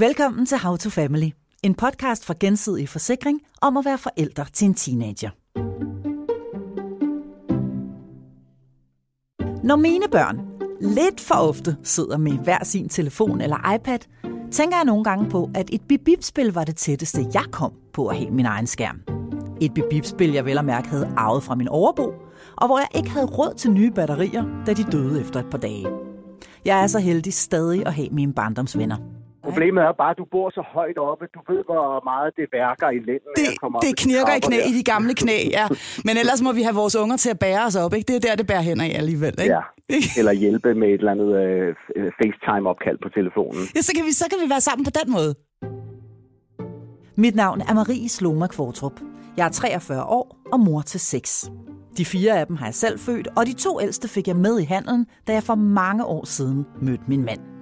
Velkommen 0.00 0.46
til 0.46 0.58
How 0.58 0.76
to 0.76 0.90
Family, 0.90 1.30
en 1.62 1.74
podcast 1.74 2.24
for 2.24 2.36
gensidig 2.40 2.88
forsikring 2.88 3.40
om 3.62 3.76
at 3.76 3.84
være 3.84 3.98
forældre 3.98 4.44
til 4.52 4.64
en 4.64 4.74
teenager. 4.74 5.30
Når 9.66 9.76
mine 9.76 10.04
børn 10.12 10.40
lidt 10.80 11.20
for 11.20 11.34
ofte 11.34 11.76
sidder 11.82 12.16
med 12.16 12.32
hver 12.32 12.64
sin 12.64 12.88
telefon 12.88 13.40
eller 13.40 13.74
iPad, 13.74 13.98
tænker 14.50 14.76
jeg 14.76 14.84
nogle 14.84 15.04
gange 15.04 15.30
på, 15.30 15.50
at 15.54 15.70
et 15.72 15.82
bibibspil 15.88 16.52
var 16.52 16.64
det 16.64 16.76
tætteste, 16.76 17.26
jeg 17.34 17.44
kom 17.52 17.72
på 17.92 18.06
at 18.06 18.16
have 18.16 18.30
min 18.30 18.46
egen 18.46 18.66
skærm. 18.66 19.00
Et 19.60 19.74
bibibspil, 19.74 20.32
jeg 20.32 20.44
vel 20.44 20.58
og 20.58 20.64
mærke 20.64 20.88
havde 20.88 21.12
arvet 21.16 21.42
fra 21.42 21.54
min 21.54 21.68
overbo, 21.68 22.12
og 22.56 22.66
hvor 22.66 22.78
jeg 22.78 22.88
ikke 22.94 23.10
havde 23.10 23.26
råd 23.26 23.54
til 23.54 23.70
nye 23.70 23.90
batterier, 23.90 24.44
da 24.66 24.72
de 24.72 24.82
døde 24.82 25.20
efter 25.20 25.40
et 25.40 25.50
par 25.50 25.58
dage. 25.58 25.86
Jeg 26.64 26.82
er 26.82 26.86
så 26.86 26.98
heldig 26.98 27.34
stadig 27.34 27.86
at 27.86 27.94
have 27.94 28.08
mine 28.10 28.32
barndomsvenner. 28.32 29.17
Problemet 29.44 29.82
er 29.84 29.92
bare, 29.92 30.10
at 30.10 30.18
du 30.18 30.26
bor 30.34 30.50
så 30.50 30.62
højt 30.76 30.98
oppe. 30.98 31.24
Du 31.34 31.40
ved, 31.52 31.60
hvor 31.64 32.04
meget 32.10 32.30
det 32.36 32.46
værker 32.52 32.88
i 32.98 33.00
lænden. 33.08 33.32
Det, 33.36 33.48
det 33.86 33.92
knirker 34.02 34.34
i 34.34 34.40
knæ 34.40 34.56
der. 34.56 34.68
i 34.70 34.72
de 34.78 34.84
gamle 34.92 35.14
knæ, 35.14 35.38
ja. 35.50 35.64
Men 36.04 36.16
ellers 36.22 36.42
må 36.42 36.52
vi 36.52 36.62
have 36.62 36.74
vores 36.74 36.96
unger 36.96 37.16
til 37.16 37.30
at 37.30 37.38
bære 37.38 37.64
os 37.68 37.76
op, 37.76 37.94
ikke? 37.94 38.06
Det 38.08 38.16
er 38.16 38.28
der, 38.28 38.34
det 38.36 38.46
bærer 38.46 38.60
hen 38.60 38.80
af 38.80 38.90
alligevel, 38.98 39.34
ikke? 39.40 39.54
Ja. 39.54 39.62
Eller 40.20 40.32
hjælpe 40.32 40.74
med 40.74 40.88
et 40.88 40.94
eller 40.94 41.12
andet 41.12 41.30
uh, 41.96 42.04
FaceTime-opkald 42.18 42.98
på 43.02 43.08
telefonen. 43.08 43.62
Ja, 43.76 43.80
så 43.80 43.92
kan, 43.96 44.04
vi, 44.04 44.12
så 44.12 44.26
kan 44.30 44.38
vi 44.44 44.50
være 44.50 44.60
sammen 44.60 44.84
på 44.84 44.92
den 45.00 45.12
måde. 45.12 45.34
Mit 47.16 47.34
navn 47.34 47.60
er 47.60 47.74
Marie 47.74 48.08
Sloma 48.08 48.46
Kvortrup. 48.46 49.00
Jeg 49.36 49.46
er 49.46 49.50
43 49.50 50.04
år 50.04 50.36
og 50.52 50.60
mor 50.60 50.80
til 50.80 51.00
seks. 51.00 51.50
De 51.96 52.04
fire 52.04 52.40
af 52.40 52.46
dem 52.46 52.56
har 52.56 52.66
jeg 52.66 52.74
selv 52.74 52.98
født, 52.98 53.28
og 53.36 53.46
de 53.46 53.52
to 53.52 53.80
ældste 53.80 54.08
fik 54.08 54.28
jeg 54.28 54.36
med 54.36 54.60
i 54.60 54.64
handelen, 54.64 55.06
da 55.26 55.32
jeg 55.32 55.42
for 55.42 55.54
mange 55.54 56.04
år 56.04 56.24
siden 56.24 56.66
mødte 56.82 57.04
min 57.08 57.24
mand. 57.24 57.57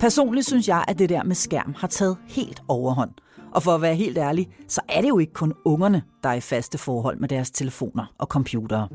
Personligt 0.00 0.46
synes 0.46 0.68
jeg, 0.68 0.84
at 0.88 0.98
det 0.98 1.08
der 1.08 1.22
med 1.22 1.34
skærm 1.34 1.74
har 1.76 1.88
taget 1.88 2.16
helt 2.26 2.62
overhånd. 2.68 3.10
Og 3.54 3.62
for 3.62 3.70
at 3.70 3.82
være 3.82 3.94
helt 3.94 4.18
ærlig, 4.18 4.48
så 4.68 4.80
er 4.88 5.00
det 5.00 5.08
jo 5.08 5.18
ikke 5.18 5.32
kun 5.32 5.52
ungerne, 5.64 6.02
der 6.22 6.28
er 6.28 6.34
i 6.34 6.40
faste 6.40 6.78
forhold 6.78 7.18
med 7.18 7.28
deres 7.28 7.50
telefoner 7.50 8.12
og 8.18 8.26
computere. 8.26 8.88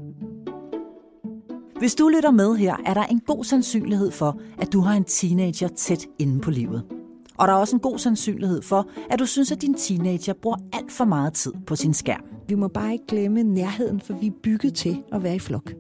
Hvis 1.80 1.96
du 1.96 2.08
lytter 2.08 2.32
med 2.32 2.56
her, 2.56 2.76
er 2.86 2.94
der 2.94 3.04
en 3.04 3.20
god 3.20 3.44
sandsynlighed 3.44 4.12
for, 4.12 4.40
at 4.58 4.74
du 4.74 4.80
har 4.82 4.94
en 4.94 5.04
teenager 5.04 5.68
tæt 5.68 6.08
inde 6.20 6.40
på 6.40 6.52
livet. 6.52 6.84
Og 7.38 7.48
der 7.48 7.54
er 7.54 7.58
også 7.58 7.76
en 7.76 7.80
god 7.80 7.98
sandsynlighed 7.98 8.62
for, 8.62 8.88
at 9.10 9.20
du 9.20 9.26
synes, 9.26 9.52
at 9.52 9.62
din 9.62 9.74
teenager 9.74 10.34
bruger 10.42 10.58
alt 10.74 10.92
for 10.92 11.06
meget 11.06 11.34
tid 11.34 11.54
på 11.68 11.76
sin 11.76 11.94
skærm. 11.94 12.24
Vi 12.48 12.56
må 12.56 12.68
bare 12.68 12.94
ikke 12.94 13.06
glemme 13.08 13.44
nærheden, 13.44 14.02
for 14.02 14.14
vi 14.14 14.28
er 14.28 14.32
bygget 14.44 14.74
til 14.74 15.04
at 15.12 15.24
være 15.24 15.36
i 15.36 15.40
flok. 15.40 15.74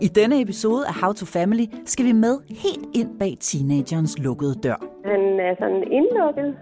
I 0.00 0.08
denne 0.08 0.40
episode 0.40 0.86
af 0.86 0.94
How 0.94 1.12
to 1.12 1.26
Family 1.26 1.66
skal 1.84 2.06
vi 2.06 2.12
med 2.12 2.38
helt 2.50 2.86
ind 2.94 3.18
bag 3.18 3.36
teenagerens 3.40 4.18
lukkede 4.18 4.54
dør. 4.54 4.78
Han 5.04 5.20
er 5.20 5.54
sådan 5.58 5.82
indlukket 5.92 6.54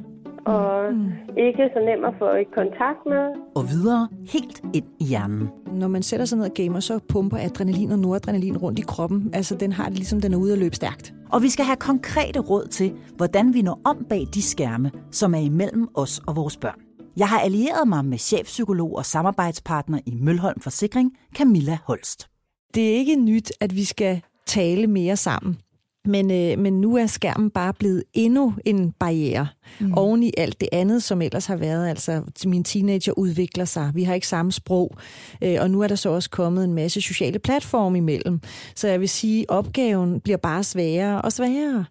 og 0.46 0.94
mm. 0.94 1.12
ikke 1.36 1.70
så 1.74 1.80
nem 1.88 2.04
at 2.04 2.14
få 2.18 2.28
i 2.34 2.44
kontakt 2.44 3.02
med. 3.06 3.24
Og 3.54 3.68
videre 3.68 4.08
helt 4.32 4.62
ind 4.74 4.84
i 5.00 5.04
hjernen. 5.04 5.48
Når 5.72 5.88
man 5.88 6.02
sætter 6.02 6.26
sig 6.26 6.38
ned 6.38 6.46
og 6.46 6.54
gamer, 6.54 6.80
så 6.80 6.98
pumper 7.08 7.36
adrenalin 7.36 7.90
og 7.90 7.98
noradrenalin 7.98 8.56
rundt 8.56 8.78
i 8.78 8.82
kroppen. 8.82 9.30
Altså, 9.34 9.54
den 9.54 9.72
har 9.72 9.88
det 9.88 9.96
ligesom, 9.96 10.20
den 10.20 10.34
er 10.34 10.38
ude 10.38 10.52
at 10.52 10.58
løbe 10.58 10.76
stærkt. 10.76 11.14
Og 11.32 11.42
vi 11.42 11.48
skal 11.48 11.64
have 11.64 11.76
konkrete 11.76 12.40
råd 12.40 12.66
til, 12.66 12.92
hvordan 13.16 13.54
vi 13.54 13.62
når 13.62 13.80
om 13.84 14.06
bag 14.08 14.26
de 14.34 14.42
skærme, 14.42 14.90
som 15.10 15.34
er 15.34 15.38
imellem 15.38 15.88
os 15.94 16.20
og 16.26 16.36
vores 16.36 16.56
børn. 16.56 16.80
Jeg 17.16 17.28
har 17.28 17.40
allieret 17.40 17.88
mig 17.88 18.04
med 18.04 18.18
chefpsykolog 18.18 18.96
og 18.96 19.04
samarbejdspartner 19.04 19.98
i 20.06 20.14
Mølholm 20.20 20.60
Forsikring, 20.60 21.12
Camilla 21.34 21.78
Holst. 21.86 22.35
Det 22.74 22.90
er 22.90 22.94
ikke 22.96 23.16
nyt, 23.16 23.52
at 23.60 23.76
vi 23.76 23.84
skal 23.84 24.22
tale 24.46 24.86
mere 24.86 25.16
sammen. 25.16 25.58
Men, 26.06 26.30
øh, 26.30 26.58
men 26.58 26.80
nu 26.80 26.96
er 26.96 27.06
skærmen 27.06 27.50
bare 27.50 27.74
blevet 27.74 28.02
endnu 28.14 28.54
en 28.64 28.92
barriere 28.92 29.48
mm. 29.80 29.92
oven 29.92 30.22
i 30.22 30.32
alt 30.36 30.60
det 30.60 30.68
andet, 30.72 31.02
som 31.02 31.22
ellers 31.22 31.46
har 31.46 31.56
været. 31.56 31.88
Altså, 31.88 32.22
min 32.46 32.64
teenager 32.64 33.12
udvikler 33.18 33.64
sig. 33.64 33.90
Vi 33.94 34.02
har 34.02 34.14
ikke 34.14 34.28
samme 34.28 34.52
sprog. 34.52 34.96
Øh, 35.42 35.56
og 35.60 35.70
nu 35.70 35.80
er 35.82 35.86
der 35.86 35.94
så 35.94 36.10
også 36.10 36.30
kommet 36.30 36.64
en 36.64 36.74
masse 36.74 37.00
sociale 37.00 37.38
platforme 37.38 37.98
imellem. 37.98 38.40
Så 38.74 38.88
jeg 38.88 39.00
vil 39.00 39.08
sige, 39.08 39.50
opgaven 39.50 40.20
bliver 40.20 40.36
bare 40.36 40.64
sværere 40.64 41.22
og 41.22 41.32
sværere. 41.32 41.84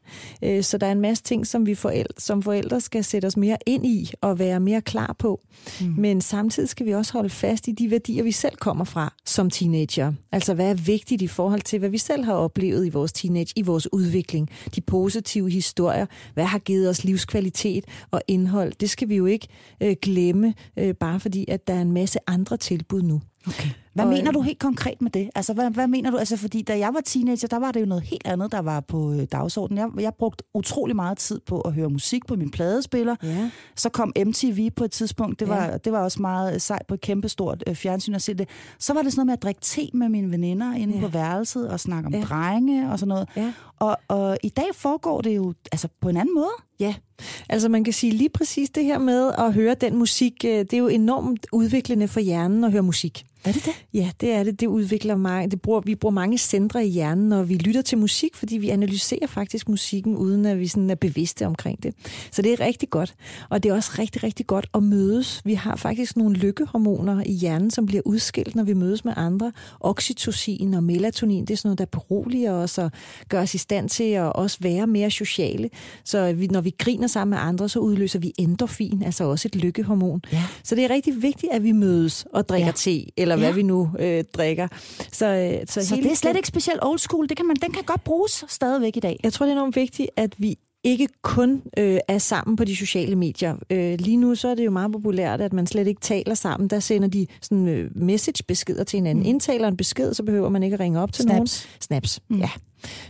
Øh, 0.44 0.64
så 0.64 0.78
der 0.78 0.88
er 0.88 0.92
en 0.92 1.02
masse 1.02 1.24
ting, 1.24 1.48
som 1.48 1.66
vi 1.66 1.76
forældre, 1.76 2.14
som 2.18 2.44
forældre 2.44 2.82
skal 2.82 3.04
sætte 3.04 3.26
os 3.26 3.38
mere 3.38 3.58
ind 3.66 3.86
i 3.86 4.12
og 4.22 4.40
være 4.40 4.60
mere 4.60 4.82
klar 4.82 5.16
på. 5.20 5.42
Mm. 5.82 5.94
Men 5.98 6.22
samtidig 6.22 6.70
skal 6.70 6.86
vi 6.86 6.94
også 6.94 7.14
holde 7.14 7.30
fast 7.30 7.68
i 7.68 7.72
de 7.72 7.92
værdier, 7.92 8.24
vi 8.24 8.32
selv 8.32 8.56
kommer 8.56 8.86
fra 8.86 9.14
som 9.26 9.50
teenager. 9.50 10.14
Altså, 10.32 10.54
hvad 10.54 10.70
er 10.70 10.74
vigtigt 10.74 11.22
i 11.22 11.28
forhold 11.28 11.62
til, 11.62 11.80
hvad 11.80 11.90
vi 11.90 11.98
selv 11.98 12.24
har 12.24 12.34
oplevet 12.34 12.86
i 12.86 12.90
vores 12.90 13.14
teenage, 13.14 13.54
i 13.56 13.62
vores 13.62 13.94
udvikling 13.94 14.05
udvikling, 14.06 14.50
De 14.76 14.82
positive 14.82 15.50
historier. 15.50 16.06
Hvad 16.34 16.46
har 16.46 16.60
givet 16.60 16.90
os 16.90 17.04
livskvalitet 17.04 17.86
og 18.12 18.22
indhold? 18.28 18.72
Det 18.80 18.90
skal 18.90 19.10
vi 19.10 19.16
jo 19.16 19.26
ikke 19.26 19.48
øh, 19.82 19.96
glemme, 20.02 20.54
øh, 20.78 20.94
bare 20.94 21.20
fordi, 21.20 21.46
at 21.48 21.68
der 21.68 21.74
er 21.74 21.82
en 21.82 21.92
masse 21.92 22.20
andre 22.28 22.58
tilbud 22.58 23.02
nu. 23.02 23.22
Okay. 23.48 23.70
Hvad 23.96 24.06
og, 24.06 24.12
mener 24.12 24.32
du 24.32 24.42
helt 24.42 24.60
konkret 24.60 25.02
med 25.02 25.12
det? 25.12 25.30
Altså, 25.36 25.54
hvad, 25.54 25.70
hvad 25.70 25.88
mener 25.88 26.12
du? 26.12 26.18
Altså, 26.18 26.38
fordi 26.38 26.62
da 26.62 26.78
jeg 26.78 26.94
var 26.94 27.02
teenager, 27.06 27.48
der 27.48 27.60
var 27.60 27.72
det 27.72 27.82
jo 27.82 27.86
noget 27.86 28.04
helt 28.04 28.28
andet, 28.28 28.52
der 28.52 28.60
var 28.60 28.80
på 28.80 29.14
øh, 29.14 29.28
dagsordenen. 29.32 29.78
Jeg, 29.78 30.04
jeg 30.04 30.14
brugte 30.20 30.44
utrolig 30.54 30.96
meget 30.96 31.18
tid 31.18 31.40
på 31.48 31.62
at 31.62 31.74
høre 31.74 31.90
musik 31.90 32.28
på 32.28 32.36
min 32.36 32.52
pladespiller. 32.52 33.16
Ja. 33.24 33.50
Så 33.76 33.90
kom 33.90 34.14
MTV 34.26 34.70
på 34.76 34.84
et 34.84 34.92
tidspunkt. 34.92 35.40
Det 35.40 35.50
var, 35.50 35.66
ja. 35.66 35.78
det 35.78 35.92
var 35.92 36.04
også 36.04 36.22
meget 36.22 36.62
sejt 36.62 36.88
på 36.88 36.94
et 36.94 37.02
kæmpestort 37.02 37.64
øh, 37.68 37.76
fjernsyn 37.76 38.14
at 38.14 38.22
se 38.22 38.34
det. 38.34 38.50
Så 38.80 38.94
var 38.94 39.02
det 39.02 39.12
sådan 39.12 39.20
noget 39.20 39.26
med 39.26 39.34
at 39.34 39.44
drikke 39.44 39.62
te 39.62 39.90
med 39.94 40.10
mine 40.10 40.32
veninder 40.32 40.74
inde 40.74 40.94
ja. 40.94 41.00
på 41.00 41.08
værelset 41.08 41.70
og 41.70 41.80
snakke 41.80 42.08
om 42.08 42.14
ja. 42.14 42.22
drenge 42.22 42.92
og 42.92 43.00
sådan 43.00 43.10
noget. 43.10 43.30
Ja. 43.36 43.54
Og, 43.80 43.98
og 44.08 44.38
i 44.44 44.50
dag 44.50 44.68
foregår 44.74 45.22
det 45.22 45.36
jo 45.36 45.54
altså, 45.72 45.88
på 46.02 46.10
en 46.10 46.18
anden 46.18 46.36
måde. 46.36 46.52
Ja, 46.80 46.96
altså 47.50 47.70
man 47.70 47.84
kan 47.84 47.94
sige 47.94 48.14
lige 48.14 48.30
præcis 48.30 48.70
det 48.70 48.84
her 48.84 48.98
med 48.98 49.32
at 49.38 49.54
høre 49.54 49.74
den 49.74 49.96
musik, 49.96 50.34
øh, 50.46 50.52
det 50.52 50.74
er 50.74 50.78
jo 50.78 50.88
enormt 50.88 51.46
udviklende 51.52 52.08
for 52.08 52.20
hjernen 52.20 52.64
at 52.64 52.72
høre 52.72 52.84
musik. 52.84 53.26
Er 53.46 53.52
det 53.52 53.66
det? 53.66 53.86
Ja, 53.94 54.12
det 54.22 54.32
er 54.32 54.44
det. 54.44 54.60
Det 54.60 54.68
udvikler 54.68 55.16
mange, 55.16 55.50
det 55.52 55.62
bruger, 55.62 55.82
vi 55.82 55.96
bruger 55.96 56.14
mange 56.14 56.38
centre 56.38 56.86
i 56.86 56.90
hjernen, 56.90 57.30
når 57.30 57.44
vi 57.44 57.56
lytter 57.56 57.82
til 57.82 57.98
musik, 57.98 58.36
fordi 58.36 58.58
vi 58.58 58.70
analyserer 58.70 59.28
faktisk 59.28 59.70
musikken, 59.70 60.18
uden 60.18 60.46
at 60.46 60.60
vi 60.60 60.68
sådan 60.68 60.90
er 60.90 60.96
bevidste 60.96 61.46
omkring 61.46 61.84
det. 61.84 61.94
Så 62.32 62.42
det 62.42 62.54
er 62.54 62.60
rigtig 62.60 62.90
godt. 62.90 63.16
Og 63.50 63.64
det 63.64 63.70
er 63.70 63.74
også 63.74 63.92
rigtig, 64.00 64.24
rigtig 64.24 64.48
godt 64.48 64.68
at 64.74 64.84
mødes. 64.84 65.42
Vi 65.46 65.54
har 65.54 65.76
faktisk 65.76 66.18
nogle 66.18 66.36
lykkehormoner 66.36 67.24
i 67.26 67.32
hjernen, 67.32 67.72
som 67.72 67.86
bliver 67.86 68.02
udskilt, 68.06 68.56
når 68.56 68.64
vi 68.64 68.74
mødes 68.74 69.06
med 69.06 69.14
andre. 69.16 69.52
Oxytocin 69.80 70.74
og 70.74 70.84
melatonin, 70.84 71.46
det 71.46 71.54
er 71.54 71.58
sådan 71.58 71.68
noget, 71.70 71.80
der 71.80 71.86
beroliger 71.86 72.54
os 72.54 72.78
og 72.78 72.92
gør 73.30 73.42
os 73.42 73.54
i 73.54 73.58
stand 73.58 73.90
til 73.90 74.04
at 74.04 74.34
også 74.34 74.58
være 74.62 74.88
mere 74.88 75.12
sociale. 75.12 75.70
Så 76.04 76.34
vi, 76.34 76.48
når 76.48 76.62
vi 76.62 76.76
griner 76.78 77.08
sammen 77.08 77.30
med 77.30 77.38
andre, 77.42 77.70
så 77.70 77.80
udløser 77.80 78.20
vi 78.20 78.34
endorfin, 78.38 79.04
altså 79.06 79.24
også 79.24 79.48
et 79.48 79.56
lykkehormon. 79.56 80.22
Ja. 80.32 80.44
Så 80.64 80.76
det 80.76 80.84
er 80.84 80.90
rigtig 80.90 81.22
vigtigt, 81.22 81.52
at 81.52 81.64
vi 81.64 81.72
mødes 81.72 82.26
og 82.34 82.50
drikker 82.50 82.68
ja. 82.68 82.72
te, 82.76 83.20
eller 83.20 83.35
hvad 83.38 83.48
Ja. 83.50 83.56
vi 83.56 83.62
nu 83.64 83.90
øh, 84.00 84.24
drikker. 84.34 84.68
Så, 85.12 85.26
øh, 85.26 85.68
så, 85.68 85.86
Så 85.88 85.96
hele 85.96 86.04
det 86.08 86.12
er 86.12 86.16
slet 86.16 86.36
ikke 86.36 86.48
specielt 86.48 86.80
old 86.82 87.00
school. 87.00 87.30
Det 87.30 87.38
kan 87.38 87.46
man, 87.46 87.56
den 87.56 87.72
kan 87.72 87.84
godt 87.84 88.04
bruges 88.04 88.46
stadigvæk 88.48 88.98
i 88.98 89.00
dag. 89.00 89.20
Jeg 89.24 89.34
tror, 89.34 89.46
det 89.46 89.52
er 89.52 89.56
enormt 89.56 89.76
vigtigt, 89.76 90.10
at 90.16 90.34
vi 90.38 90.56
ikke 90.84 91.08
kun 91.22 91.62
øh, 91.78 91.98
er 92.08 92.18
sammen 92.18 92.56
på 92.56 92.64
de 92.64 92.76
sociale 92.76 93.16
medier. 93.16 93.56
Øh, 93.70 94.00
lige 94.00 94.18
nu 94.18 94.36
så 94.36 94.48
er 94.48 94.56
det 94.56 94.66
jo 94.66 94.72
meget 94.72 94.92
populært, 94.92 95.42
at 95.42 95.54
man 95.54 95.68
slet 95.68 95.88
ikke 95.88 96.02
taler 96.02 96.34
sammen. 96.34 96.70
Der 96.70 96.80
sender 96.80 97.08
de 97.08 97.28
sådan 97.42 97.68
øh, 97.68 97.92
message-beskeder 97.96 98.84
til 98.84 98.98
hinanden. 98.98 99.24
Mm. 99.24 99.30
Indtaler 99.30 99.68
en 99.68 99.78
besked, 99.78 100.14
så 100.14 100.24
behøver 100.24 100.50
man 100.50 100.64
ikke 100.64 100.74
at 100.74 100.80
ringe 100.80 101.00
op 101.00 101.14
til 101.14 101.24
Snaps. 101.24 101.36
nogen. 101.36 101.48
Snaps. 101.82 102.20
Mm. 102.30 102.38
Ja, 102.40 102.50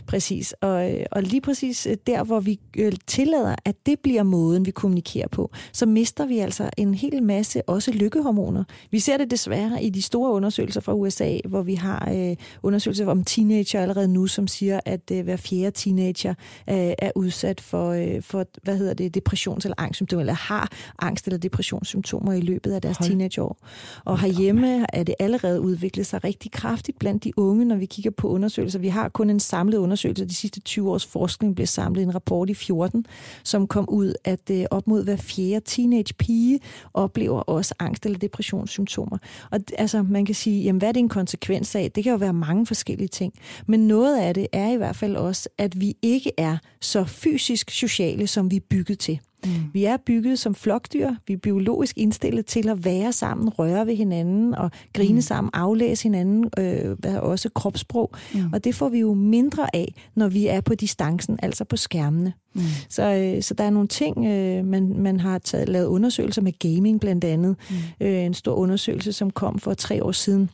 præcis. 0.06 0.52
Og, 0.52 0.94
øh, 0.94 1.06
og 1.12 1.22
lige 1.22 1.40
præcis 1.40 1.86
øh, 1.86 1.96
der, 2.06 2.24
hvor 2.24 2.40
vi 2.40 2.60
øh, 2.76 2.92
tillader, 3.06 3.54
at 3.64 3.76
det 3.86 4.00
bliver 4.00 4.22
måden, 4.22 4.66
vi 4.66 4.70
kommunikerer 4.70 5.28
på, 5.28 5.50
så 5.72 5.86
mister 5.86 6.26
vi 6.26 6.38
altså 6.38 6.70
en 6.76 6.94
hel 6.94 7.22
masse 7.22 7.68
også 7.68 7.92
lykkehormoner. 7.92 8.64
Vi 8.90 8.98
ser 8.98 9.16
det 9.16 9.30
desværre 9.30 9.82
i 9.84 9.90
de 9.90 10.02
store 10.02 10.32
undersøgelser 10.32 10.80
fra 10.80 10.92
USA, 10.94 11.38
hvor 11.48 11.62
vi 11.62 11.74
har 11.74 12.12
øh, 12.14 12.36
undersøgelser 12.62 13.06
om 13.06 13.24
teenager 13.24 13.80
allerede 13.80 14.08
nu, 14.08 14.26
som 14.26 14.46
siger, 14.46 14.80
at 14.84 15.10
øh, 15.12 15.24
hver 15.24 15.36
fjerde 15.36 15.70
teenager 15.70 16.34
øh, 16.70 16.76
er 16.98 17.10
udsat 17.14 17.60
for, 17.60 17.90
øh, 17.90 18.22
for, 18.22 18.44
hvad 18.62 18.76
hedder 18.76 18.94
det, 18.94 19.16
depressions- 19.16 19.64
eller 19.64 19.74
angstsymptomer, 19.78 20.20
eller 20.20 20.32
har 20.32 20.70
angst- 21.02 21.26
eller 21.26 21.38
depressionssymptomer 21.38 22.32
i 22.32 22.40
løbet 22.40 22.72
af 22.72 22.82
deres 22.82 22.96
Hold. 22.96 23.08
teenageår. 23.08 23.58
Og 24.04 24.20
herhjemme 24.20 24.86
er 24.92 25.02
det 25.02 25.14
allerede 25.18 25.60
udviklet 25.60 26.06
sig 26.06 26.24
rigtig 26.24 26.52
kraftigt 26.52 26.98
blandt 26.98 27.24
de 27.24 27.38
unge, 27.38 27.64
når 27.64 27.76
vi 27.76 27.86
kigger 27.86 28.10
på 28.10 28.28
undersøgelser. 28.28 28.78
Vi 28.78 28.88
har 28.88 29.08
kun 29.08 29.30
en 29.30 29.40
samlet 29.40 29.65
undersøgelse. 29.74 30.24
De 30.24 30.34
sidste 30.34 30.60
20 30.60 30.90
års 30.90 31.06
forskning 31.06 31.54
blev 31.54 31.66
samlet 31.66 32.00
i 32.00 32.04
en 32.04 32.14
rapport 32.14 32.50
i 32.50 32.54
14, 32.54 33.06
som 33.44 33.66
kom 33.66 33.84
ud, 33.88 34.14
at 34.24 34.50
øh, 34.50 34.64
op 34.70 34.86
mod 34.86 35.04
hver 35.04 35.16
fjerde 35.16 35.60
teenage 35.64 36.14
pige 36.18 36.60
oplever 36.94 37.40
også 37.40 37.74
angst- 37.78 38.06
eller 38.06 38.18
depressionssymptomer. 38.18 39.18
Og 39.50 39.60
altså, 39.78 40.02
man 40.02 40.24
kan 40.24 40.34
sige, 40.34 40.62
jamen, 40.62 40.78
hvad 40.78 40.88
er 40.88 40.92
det 40.92 41.00
en 41.00 41.08
konsekvens 41.08 41.74
af? 41.74 41.92
Det 41.92 42.04
kan 42.04 42.12
jo 42.12 42.18
være 42.18 42.32
mange 42.32 42.66
forskellige 42.66 43.08
ting. 43.08 43.32
Men 43.66 43.88
noget 43.88 44.18
af 44.18 44.34
det 44.34 44.46
er 44.52 44.72
i 44.72 44.76
hvert 44.76 44.96
fald 44.96 45.16
også, 45.16 45.48
at 45.58 45.80
vi 45.80 45.96
ikke 46.02 46.32
er 46.38 46.58
så 46.80 47.04
fysisk 47.04 47.70
sociale, 47.70 48.26
som 48.26 48.50
vi 48.50 48.56
er 48.56 48.60
bygget 48.70 48.98
til. 48.98 49.20
Mm. 49.46 49.52
Vi 49.72 49.84
er 49.84 49.96
bygget 50.06 50.38
som 50.38 50.54
flokdyr. 50.54 51.10
Vi 51.26 51.32
er 51.32 51.38
biologisk 51.38 51.98
indstillet 51.98 52.46
til 52.46 52.68
at 52.68 52.84
være 52.84 53.12
sammen, 53.12 53.48
røre 53.48 53.86
ved 53.86 53.96
hinanden 53.96 54.54
og 54.54 54.70
grine 54.92 55.14
mm. 55.14 55.20
sammen, 55.20 55.50
aflæse 55.54 56.02
hinanden, 56.02 56.50
øh, 56.58 56.96
også 57.04 57.48
kropssprog. 57.48 58.10
Mm. 58.34 58.52
Og 58.52 58.64
det 58.64 58.74
får 58.74 58.88
vi 58.88 58.98
jo 58.98 59.14
mindre 59.14 59.76
af, 59.76 59.94
når 60.14 60.28
vi 60.28 60.46
er 60.46 60.60
på 60.60 60.74
distancen, 60.74 61.38
altså 61.42 61.64
på 61.64 61.76
skærmene. 61.76 62.32
Mm. 62.54 62.62
Så, 62.88 63.02
øh, 63.02 63.42
så 63.42 63.54
der 63.54 63.64
er 63.64 63.70
nogle 63.70 63.88
ting, 63.88 64.26
øh, 64.26 64.64
man, 64.64 64.94
man 64.98 65.20
har 65.20 65.38
taget, 65.38 65.68
lavet 65.68 65.86
undersøgelser 65.86 66.42
med 66.42 66.52
gaming 66.58 67.00
blandt 67.00 67.24
andet. 67.24 67.56
Mm. 67.70 68.06
Øh, 68.06 68.24
en 68.24 68.34
stor 68.34 68.54
undersøgelse, 68.54 69.12
som 69.12 69.30
kom 69.30 69.58
for 69.58 69.74
tre 69.74 70.04
år 70.04 70.12
siden 70.12 70.50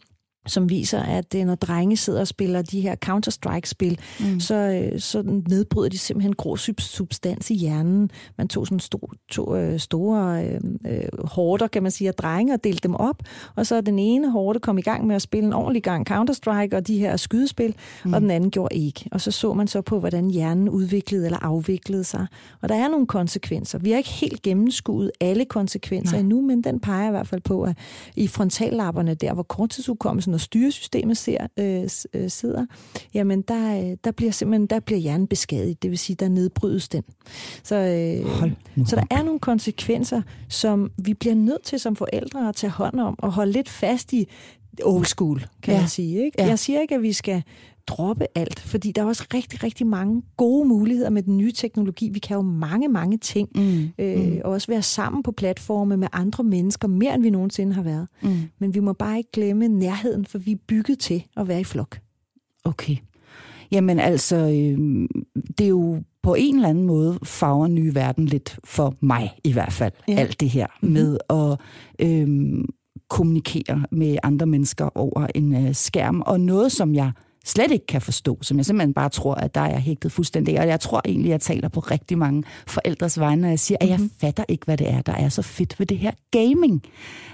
som 0.46 0.70
viser, 0.70 1.02
at 1.02 1.34
når 1.34 1.54
drenge 1.54 1.96
sidder 1.96 2.20
og 2.20 2.28
spiller 2.28 2.62
de 2.62 2.80
her 2.80 2.94
Counter-Strike-spil, 3.04 3.98
mm. 4.20 4.40
så, 4.40 4.54
øh, 4.54 5.00
så 5.00 5.22
nedbryder 5.48 5.88
de 5.88 5.98
simpelthen 5.98 6.34
grå 6.34 6.56
substans 6.78 7.50
i 7.50 7.54
hjernen. 7.54 8.10
Man 8.38 8.48
tog 8.48 8.66
sådan 8.66 8.80
stor, 8.80 9.12
to, 9.30 9.56
øh, 9.56 9.78
store 9.78 10.44
øh, 10.44 10.60
øh, 10.86 11.04
hårder, 11.24 11.66
kan 11.66 11.82
man 11.82 11.92
sige, 11.92 12.08
af 12.08 12.14
drenge 12.14 12.54
og 12.54 12.64
delte 12.64 12.88
dem 12.88 12.94
op, 12.94 13.22
og 13.56 13.66
så 13.66 13.80
den 13.80 13.98
ene 13.98 14.30
hårde 14.30 14.60
kom 14.60 14.78
i 14.78 14.82
gang 14.82 15.06
med 15.06 15.16
at 15.16 15.22
spille 15.22 15.46
en 15.46 15.52
ordentlig 15.52 15.82
gang 15.82 16.10
Counter-Strike 16.10 16.76
og 16.76 16.86
de 16.86 16.98
her 16.98 17.16
skydespil, 17.16 17.74
mm. 18.04 18.12
og 18.12 18.20
den 18.20 18.30
anden 18.30 18.50
gjorde 18.50 18.74
ikke. 18.74 19.08
Og 19.12 19.20
så 19.20 19.30
så 19.30 19.54
man 19.54 19.66
så 19.68 19.80
på, 19.80 20.00
hvordan 20.00 20.30
hjernen 20.30 20.68
udviklede 20.68 21.24
eller 21.24 21.38
afviklede 21.38 22.04
sig. 22.04 22.26
Og 22.62 22.68
der 22.68 22.74
er 22.74 22.88
nogle 22.88 23.06
konsekvenser. 23.06 23.78
Vi 23.78 23.90
har 23.90 23.98
ikke 23.98 24.10
helt 24.10 24.42
gennemskuet 24.42 25.10
alle 25.20 25.44
konsekvenser 25.44 26.12
Nej. 26.12 26.20
endnu, 26.20 26.40
men 26.40 26.64
den 26.64 26.80
peger 26.80 27.08
i 27.08 27.10
hvert 27.10 27.28
fald 27.28 27.40
på, 27.40 27.62
at 27.62 27.76
i 28.16 28.26
frontallapperne, 28.26 29.14
der 29.14 29.34
hvor 29.34 29.42
korttidsudkommelsen 29.42 30.31
når 30.32 30.38
styresystemet 30.38 31.16
ser, 31.16 31.46
øh, 31.58 31.88
øh, 32.14 32.30
sidder, 32.30 32.66
jamen 33.14 33.42
der, 33.42 33.80
øh, 33.80 33.96
der 34.04 34.10
bliver 34.10 34.32
simpelthen 34.32 34.66
der 34.66 34.80
bliver 34.80 34.98
hjernen 34.98 35.26
beskadiget, 35.26 35.82
det 35.82 35.90
vil 35.90 35.98
sige, 35.98 36.16
der 36.16 36.28
nedbrydes 36.28 36.88
den. 36.88 37.02
Så, 37.62 37.74
øh, 37.74 38.52
så 38.86 38.96
der 38.96 39.16
er 39.16 39.22
nogle 39.22 39.40
konsekvenser, 39.40 40.22
som 40.48 40.90
vi 40.98 41.14
bliver 41.14 41.34
nødt 41.34 41.62
til 41.62 41.80
som 41.80 41.96
forældre 41.96 42.48
at 42.48 42.54
tage 42.54 42.70
hånd 42.70 43.00
om 43.00 43.14
og 43.18 43.32
holde 43.32 43.52
lidt 43.52 43.68
fast 43.68 44.12
i 44.12 44.28
old 44.84 45.04
school, 45.04 45.46
kan 45.62 45.74
ja. 45.74 45.80
man 45.80 45.88
sige. 45.88 46.24
Ikke? 46.24 46.42
Ja. 46.42 46.46
Jeg 46.46 46.58
siger 46.58 46.80
ikke, 46.80 46.94
at 46.94 47.02
vi 47.02 47.12
skal 47.12 47.42
droppe 47.86 48.26
alt, 48.34 48.60
fordi 48.60 48.92
der 48.92 49.02
er 49.02 49.06
også 49.06 49.26
rigtig, 49.34 49.62
rigtig 49.62 49.86
mange 49.86 50.22
gode 50.36 50.68
muligheder 50.68 51.10
med 51.10 51.22
den 51.22 51.36
nye 51.36 51.52
teknologi. 51.52 52.08
Vi 52.12 52.18
kan 52.18 52.34
jo 52.34 52.42
mange, 52.42 52.88
mange 52.88 53.18
ting, 53.18 53.48
mm. 53.54 53.88
Øh, 53.98 54.32
mm. 54.32 54.40
og 54.44 54.50
også 54.50 54.66
være 54.66 54.82
sammen 54.82 55.22
på 55.22 55.32
platforme 55.32 55.96
med 55.96 56.08
andre 56.12 56.44
mennesker, 56.44 56.88
mere 56.88 57.14
end 57.14 57.22
vi 57.22 57.30
nogensinde 57.30 57.72
har 57.72 57.82
været. 57.82 58.08
Mm. 58.22 58.36
Men 58.58 58.74
vi 58.74 58.80
må 58.80 58.92
bare 58.92 59.18
ikke 59.18 59.30
glemme 59.32 59.68
nærheden, 59.68 60.26
for 60.26 60.38
vi 60.38 60.52
er 60.52 60.56
bygget 60.68 60.98
til 60.98 61.24
at 61.36 61.48
være 61.48 61.60
i 61.60 61.64
flok. 61.64 61.98
Okay. 62.64 62.96
Jamen 63.72 63.98
altså, 63.98 64.36
øh, 64.36 65.08
det 65.58 65.64
er 65.64 65.68
jo 65.68 66.02
på 66.22 66.34
en 66.34 66.54
eller 66.54 66.68
anden 66.68 66.84
måde 66.84 67.18
farver 67.24 67.66
nye 67.66 67.94
verden 67.94 68.26
lidt 68.26 68.58
for 68.64 68.94
mig 69.00 69.30
i 69.44 69.52
hvert 69.52 69.72
fald, 69.72 69.92
ja. 70.08 70.14
alt 70.14 70.40
det 70.40 70.50
her 70.50 70.66
mm-hmm. 70.82 70.92
med 70.92 71.18
at 71.30 71.58
øh, 72.06 72.28
kommunikere 73.08 73.84
med 73.90 74.16
andre 74.22 74.46
mennesker 74.46 74.98
over 74.98 75.26
en 75.34 75.66
øh, 75.66 75.74
skærm, 75.74 76.22
og 76.26 76.40
noget, 76.40 76.72
som 76.72 76.94
jeg 76.94 77.12
slet 77.44 77.70
ikke 77.70 77.86
kan 77.86 78.00
forstå, 78.00 78.38
som 78.42 78.56
jeg 78.56 78.66
simpelthen 78.66 78.94
bare 78.94 79.08
tror, 79.08 79.34
at 79.34 79.54
der 79.54 79.60
er 79.60 79.78
hægtet 79.78 80.12
fuldstændig. 80.12 80.60
Og 80.60 80.66
jeg 80.66 80.80
tror 80.80 81.00
egentlig, 81.04 81.28
at 81.28 81.32
jeg 81.32 81.40
taler 81.40 81.68
på 81.68 81.80
rigtig 81.80 82.18
mange 82.18 82.42
forældres 82.66 83.18
vegne, 83.18 83.42
når 83.42 83.48
jeg 83.48 83.58
siger, 83.58 83.78
at 83.80 83.88
jeg 83.88 83.96
mm-hmm. 83.96 84.12
fatter 84.20 84.44
ikke, 84.48 84.64
hvad 84.64 84.76
det 84.76 84.90
er, 84.90 85.02
der 85.02 85.12
er 85.12 85.28
så 85.28 85.42
fedt 85.42 85.78
ved 85.78 85.86
det 85.86 85.98
her 85.98 86.10
gaming. 86.30 86.82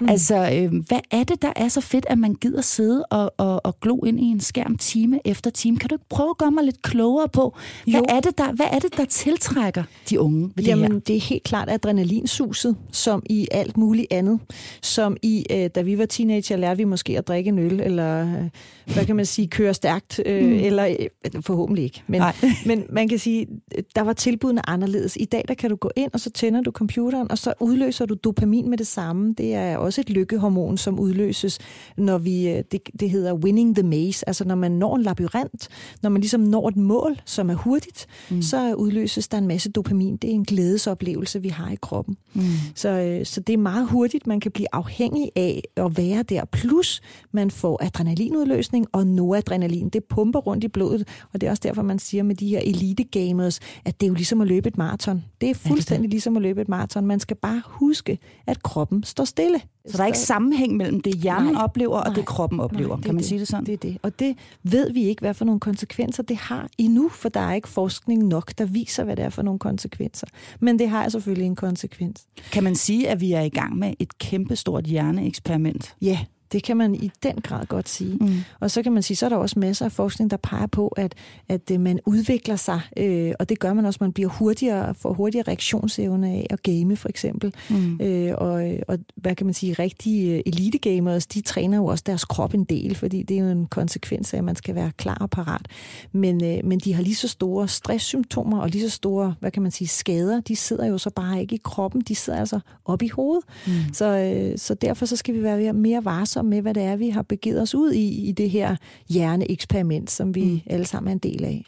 Mm. 0.01 0.09
Altså, 0.09 0.51
øh, 0.53 0.73
hvad 0.87 0.99
er 1.11 1.23
det, 1.23 1.41
der 1.41 1.53
er 1.55 1.67
så 1.67 1.81
fedt, 1.81 2.05
at 2.09 2.17
man 2.17 2.33
gider 2.33 2.61
sidde 2.61 3.05
og, 3.05 3.33
og, 3.37 3.65
og 3.65 3.79
glo 3.79 4.03
ind 4.03 4.19
i 4.19 4.23
en 4.23 4.39
skærm 4.39 4.77
time 4.77 5.19
efter 5.25 5.49
time? 5.49 5.77
Kan 5.77 5.89
du 5.89 5.95
ikke 5.95 6.09
prøve 6.09 6.29
at 6.29 6.37
gøre 6.37 6.51
mig 6.51 6.63
lidt 6.63 6.81
klogere 6.81 7.29
på, 7.29 7.57
hvad, 7.87 8.01
er 8.09 8.19
det, 8.19 8.37
der, 8.37 8.51
hvad 8.51 8.65
er 8.71 8.79
det, 8.79 8.97
der 8.97 9.05
tiltrækker 9.05 9.83
de 10.09 10.19
unge 10.19 10.51
ved 10.55 10.63
Jamen, 10.63 10.83
det 10.83 10.93
her? 10.93 10.99
det 10.99 11.15
er 11.15 11.21
helt 11.21 11.43
klart 11.43 11.69
adrenalinsuset, 11.69 12.75
som 12.91 13.23
i 13.25 13.47
alt 13.51 13.77
muligt 13.77 14.07
andet. 14.11 14.39
Som 14.81 15.17
i, 15.21 15.45
øh, 15.51 15.69
da 15.75 15.81
vi 15.81 15.97
var 15.97 16.05
teenager, 16.05 16.57
lærte 16.57 16.77
vi 16.77 16.83
måske 16.83 17.17
at 17.17 17.27
drikke 17.27 17.47
en 17.47 17.59
øl, 17.59 17.79
eller 17.79 18.21
øh, 18.21 18.49
hvad 18.93 19.05
kan 19.05 19.15
man 19.15 19.25
sige, 19.25 19.47
køre 19.47 19.73
stærkt 19.73 19.98
sagt, 19.99 20.21
øh, 20.25 20.45
mm. 20.45 20.53
eller 20.53 20.85
øh, 20.85 21.41
forhåbentlig 21.41 21.83
ikke. 21.83 22.03
Men, 22.07 22.21
men 22.65 22.83
man 22.89 23.07
kan 23.07 23.19
sige, 23.19 23.47
der 23.95 24.01
var 24.01 24.13
tilbudene 24.13 24.69
anderledes. 24.69 25.17
I 25.19 25.25
dag 25.25 25.45
der 25.47 25.53
kan 25.53 25.69
du 25.69 25.75
gå 25.75 25.91
ind, 25.95 26.11
og 26.13 26.19
så 26.19 26.29
tænder 26.29 26.61
du 26.61 26.71
computeren, 26.71 27.31
og 27.31 27.37
så 27.37 27.53
udløser 27.59 28.05
du 28.05 28.13
dopamin 28.13 28.69
med 28.69 28.77
det 28.77 28.87
samme. 28.87 29.33
Det 29.37 29.53
er 29.53 29.77
også 29.77 30.01
et 30.01 30.09
lykkehormon, 30.09 30.77
som 30.77 30.99
udløses, 30.99 31.59
når 31.97 32.17
vi, 32.17 32.49
øh, 32.49 32.63
det, 32.71 32.81
det 32.99 33.09
hedder 33.09 33.33
winning 33.33 33.75
the 33.75 33.83
maze, 33.83 34.27
altså 34.27 34.45
når 34.45 34.55
man 34.55 34.71
når 34.71 34.95
en 34.95 35.01
labyrint, 35.01 35.67
når 36.01 36.09
man 36.09 36.21
ligesom 36.21 36.41
når 36.41 36.67
et 36.67 36.77
mål, 36.77 37.21
som 37.25 37.49
er 37.49 37.55
hurtigt, 37.55 38.07
mm. 38.29 38.41
så 38.41 38.73
udløses 38.73 39.27
der 39.27 39.37
en 39.37 39.47
masse 39.47 39.71
dopamin. 39.71 40.17
Det 40.17 40.29
er 40.29 40.33
en 40.33 40.45
glædesoplevelse, 40.45 41.41
vi 41.41 41.49
har 41.49 41.71
i 41.71 41.77
kroppen. 41.81 42.17
Mm. 42.33 42.41
Så, 42.75 42.89
øh, 42.89 43.25
så 43.25 43.39
det 43.39 43.53
er 43.53 43.57
meget 43.57 43.87
hurtigt, 43.87 44.27
man 44.27 44.39
kan 44.39 44.51
blive 44.51 44.67
afhængig 44.71 45.31
af 45.35 45.63
at 45.77 45.97
være 45.97 46.23
der. 46.23 46.45
Plus, 46.45 47.01
man 47.31 47.51
får 47.51 47.83
adrenalinudløsning 47.83 48.87
og 48.91 49.07
noradrenalin. 49.07 49.88
Det 49.93 49.99
det 49.99 50.15
pumper 50.15 50.39
rundt 50.39 50.63
i 50.63 50.67
blodet, 50.67 51.07
og 51.33 51.41
det 51.41 51.47
er 51.47 51.51
også 51.51 51.61
derfor, 51.63 51.81
man 51.81 51.99
siger 51.99 52.23
med 52.23 52.35
de 52.35 52.47
her 52.47 52.59
elite 52.59 53.03
gamers, 53.03 53.59
at 53.85 53.99
det 53.99 54.05
er 54.05 54.07
jo 54.07 54.13
ligesom 54.13 54.41
at 54.41 54.47
løbe 54.47 54.67
et 54.67 54.77
maraton. 54.77 55.23
Det 55.41 55.49
er 55.49 55.53
fuldstændig 55.53 55.99
er 55.99 56.07
det 56.07 56.09
ligesom 56.09 56.35
at 56.35 56.41
løbe 56.41 56.61
et 56.61 56.69
maraton. 56.69 57.05
Man 57.05 57.19
skal 57.19 57.37
bare 57.37 57.61
huske, 57.65 58.17
at 58.47 58.63
kroppen 58.63 59.03
står 59.03 59.23
stille. 59.23 59.61
Så 59.87 59.97
der 59.97 60.03
er 60.03 60.07
ikke 60.07 60.19
sammenhæng 60.19 60.77
mellem 60.77 61.01
det, 61.01 61.13
hjernen 61.13 61.53
nej, 61.53 61.63
oplever, 61.63 61.97
og 61.97 62.05
nej, 62.05 62.15
det, 62.15 62.25
kroppen 62.25 62.59
oplever. 62.59 62.87
Nej, 62.87 62.95
det 62.95 63.05
kan 63.05 63.15
man 63.15 63.19
det, 63.19 63.29
sige 63.29 63.39
det 63.39 63.47
sådan? 63.47 63.65
Det 63.65 63.73
er 63.73 63.77
det. 63.77 63.97
Og 64.01 64.19
det 64.19 64.37
ved 64.63 64.93
vi 64.93 65.03
ikke, 65.03 65.19
hvad 65.19 65.33
for 65.33 65.45
nogle 65.45 65.59
konsekvenser 65.59 66.23
det 66.23 66.37
har 66.37 66.69
endnu, 66.77 67.09
for 67.09 67.29
der 67.29 67.39
er 67.39 67.53
ikke 67.53 67.67
forskning 67.67 68.27
nok, 68.27 68.57
der 68.57 68.65
viser, 68.65 69.03
hvad 69.03 69.15
det 69.15 69.25
er 69.25 69.29
for 69.29 69.41
nogle 69.41 69.59
konsekvenser. 69.59 70.27
Men 70.59 70.79
det 70.79 70.89
har 70.89 71.09
selvfølgelig 71.09 71.45
en 71.45 71.55
konsekvens. 71.55 72.25
Kan 72.51 72.63
man 72.63 72.75
sige, 72.75 73.09
at 73.09 73.21
vi 73.21 73.31
er 73.31 73.41
i 73.41 73.49
gang 73.49 73.77
med 73.77 73.93
et 73.99 74.17
kæmpestort 74.17 74.85
hjerneeksperiment? 74.85 75.95
Ja, 76.01 76.19
det 76.51 76.63
kan 76.63 76.77
man 76.77 76.95
i 76.95 77.11
den 77.23 77.35
grad 77.41 77.65
godt 77.65 77.89
sige. 77.89 78.17
Mm. 78.21 78.33
Og 78.59 78.71
så 78.71 78.83
kan 78.83 78.91
man 78.91 79.03
sige, 79.03 79.17
så 79.17 79.25
er 79.25 79.29
der 79.29 79.37
også 79.37 79.59
masser 79.59 79.85
af 79.85 79.91
forskning, 79.91 80.31
der 80.31 80.37
peger 80.37 80.67
på, 80.67 80.87
at, 80.87 81.15
at 81.47 81.71
øh, 81.71 81.79
man 81.79 81.99
udvikler 82.05 82.55
sig, 82.55 82.81
øh, 82.97 83.33
og 83.39 83.49
det 83.49 83.59
gør 83.59 83.73
man 83.73 83.85
også, 83.85 83.97
man 84.01 84.13
bliver 84.13 84.29
hurtigere, 84.29 84.95
får 84.95 85.13
hurtigere 85.13 85.47
reaktionsevne 85.47 86.27
af 86.27 86.47
at 86.49 86.63
game 86.63 86.95
for 86.95 87.09
eksempel. 87.09 87.53
Mm. 87.69 87.99
Øh, 88.01 88.33
og, 88.37 88.77
og 88.87 88.99
hvad 89.15 89.35
kan 89.35 89.45
man 89.45 89.53
sige, 89.53 89.73
rigtige 89.73 90.35
øh, 90.35 90.41
elite-gamers, 90.45 91.27
de 91.27 91.41
træner 91.41 91.77
jo 91.77 91.85
også 91.85 92.03
deres 92.07 92.25
krop 92.25 92.53
en 92.53 92.63
del, 92.63 92.95
fordi 92.95 93.23
det 93.23 93.37
er 93.37 93.41
jo 93.41 93.49
en 93.49 93.65
konsekvens 93.65 94.33
af, 94.33 94.37
at 94.37 94.43
man 94.43 94.55
skal 94.55 94.75
være 94.75 94.91
klar 94.97 95.17
og 95.21 95.29
parat. 95.29 95.67
Men, 96.11 96.43
øh, 96.43 96.57
men 96.63 96.79
de 96.79 96.93
har 96.93 97.03
lige 97.03 97.15
så 97.15 97.27
store 97.27 97.67
stresssymptomer 97.67 98.59
og 98.59 98.69
lige 98.69 98.89
så 98.89 98.95
store, 98.95 99.35
hvad 99.39 99.51
kan 99.51 99.63
man 99.63 99.71
sige, 99.71 99.87
skader, 99.87 100.39
de 100.39 100.55
sidder 100.55 100.85
jo 100.85 100.97
så 100.97 101.09
bare 101.09 101.41
ikke 101.41 101.55
i 101.55 101.61
kroppen, 101.63 102.01
de 102.01 102.15
sidder 102.15 102.39
altså 102.39 102.59
op 102.85 103.01
i 103.01 103.07
hovedet. 103.07 103.43
Mm. 103.67 103.73
Så, 103.93 104.05
øh, 104.05 104.57
så 104.57 104.73
derfor 104.73 105.05
så 105.05 105.15
skal 105.15 105.33
vi 105.33 105.43
være 105.43 105.73
mere 105.73 106.05
varsomme 106.05 106.38
varsom 106.39 106.45
med, 106.45 106.61
hvad 106.61 106.73
det 106.73 106.83
er, 106.83 106.95
vi 106.95 107.09
har 107.09 107.21
begivet 107.21 107.61
os 107.61 107.75
ud 107.75 107.91
i, 107.91 108.29
i 108.29 108.31
det 108.31 108.49
her 108.49 108.75
hjerneeksperiment, 109.09 110.11
som 110.11 110.35
vi 110.35 110.43
mm. 110.43 110.59
alle 110.65 110.85
sammen 110.85 111.09
er 111.09 111.13
en 111.13 111.19
del 111.19 111.43
af. 111.43 111.65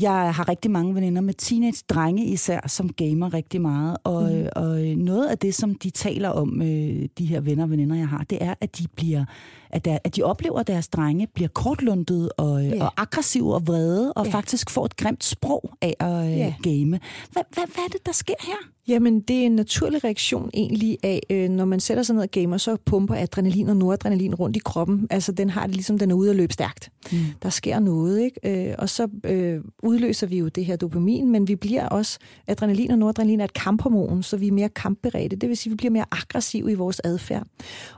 Jeg 0.00 0.34
har 0.34 0.48
rigtig 0.48 0.70
mange 0.70 0.94
veninder 0.94 1.22
med 1.22 1.34
teenage-drenge 1.34 2.24
især, 2.24 2.68
som 2.68 2.92
gamer 2.92 3.34
rigtig 3.34 3.60
meget. 3.60 3.96
Og, 4.04 4.32
mm. 4.32 4.48
og 4.56 4.78
noget 4.80 5.26
af 5.28 5.38
det, 5.38 5.54
som 5.54 5.74
de 5.74 5.90
taler 5.90 6.28
om, 6.28 6.62
øh, 6.62 7.08
de 7.18 7.26
her 7.26 7.40
venner 7.40 7.64
og 7.64 7.70
veninder, 7.70 7.96
jeg 7.96 8.08
har, 8.08 8.24
det 8.30 8.38
er, 8.40 8.54
at 8.60 8.78
de 8.78 8.84
bliver 8.96 9.24
at, 9.70 9.84
der, 9.84 9.98
at 10.04 10.16
de 10.16 10.22
oplever, 10.22 10.60
at 10.60 10.66
deres 10.66 10.88
drenge 10.88 11.26
bliver 11.34 11.48
kortlundet 11.48 12.32
og, 12.36 12.62
yeah. 12.62 12.80
og 12.80 12.92
aggressive 12.96 13.54
og 13.54 13.66
vrede, 13.66 14.12
og 14.12 14.24
yeah. 14.24 14.32
faktisk 14.32 14.70
får 14.70 14.84
et 14.84 14.96
grimt 14.96 15.24
sprog 15.24 15.70
af 15.82 15.94
at 16.00 16.38
yeah. 16.38 16.52
game. 16.62 17.00
Hvad, 17.32 17.42
hvad, 17.52 17.64
hvad 17.74 17.84
er 17.84 17.88
det, 17.92 18.06
der 18.06 18.12
sker 18.12 18.34
her? 18.40 18.76
Jamen, 18.88 19.20
det 19.20 19.36
er 19.36 19.46
en 19.46 19.56
naturlig 19.56 20.04
reaktion 20.04 20.50
egentlig 20.54 20.98
af, 21.02 21.20
øh, 21.30 21.48
når 21.48 21.64
man 21.64 21.80
sætter 21.80 22.02
sig 22.02 22.14
ned 22.14 22.22
og 22.22 22.30
gamer, 22.30 22.56
så 22.56 22.76
pumper 22.84 23.14
adrenalin 23.14 23.68
og 23.68 23.76
noradrenalin 23.76 24.34
rundt 24.34 24.56
i 24.56 24.60
kroppen. 24.64 25.06
Altså, 25.10 25.32
den 25.32 25.50
har 25.50 25.66
det 25.66 25.74
ligesom, 25.74 25.98
den 25.98 26.10
er 26.10 26.14
ude 26.14 26.30
at 26.30 26.36
løbe 26.36 26.52
stærkt. 26.52 26.90
Mm. 27.12 27.18
Der 27.42 27.50
sker 27.50 27.78
noget, 27.78 28.20
ikke? 28.20 28.68
Øh, 28.68 28.74
og 28.78 28.88
så 28.88 29.08
øh, 29.24 29.60
udløser 29.82 30.26
vi 30.26 30.38
jo 30.38 30.48
det 30.48 30.64
her 30.64 30.76
dopamin, 30.76 31.30
men 31.30 31.48
vi 31.48 31.56
bliver 31.56 31.88
også, 31.88 32.18
adrenalin 32.46 32.90
og 32.90 32.98
noradrenalin 32.98 33.40
er 33.40 33.44
et 33.44 33.52
kamphormon, 33.52 34.22
så 34.22 34.36
vi 34.36 34.48
er 34.48 34.52
mere 34.52 34.68
kampberedte. 34.68 35.36
Det 35.36 35.48
vil 35.48 35.56
sige, 35.56 35.70
vi 35.70 35.76
bliver 35.76 35.90
mere 35.90 36.06
aggressive 36.10 36.72
i 36.72 36.74
vores 36.74 37.00
adfærd. 37.04 37.46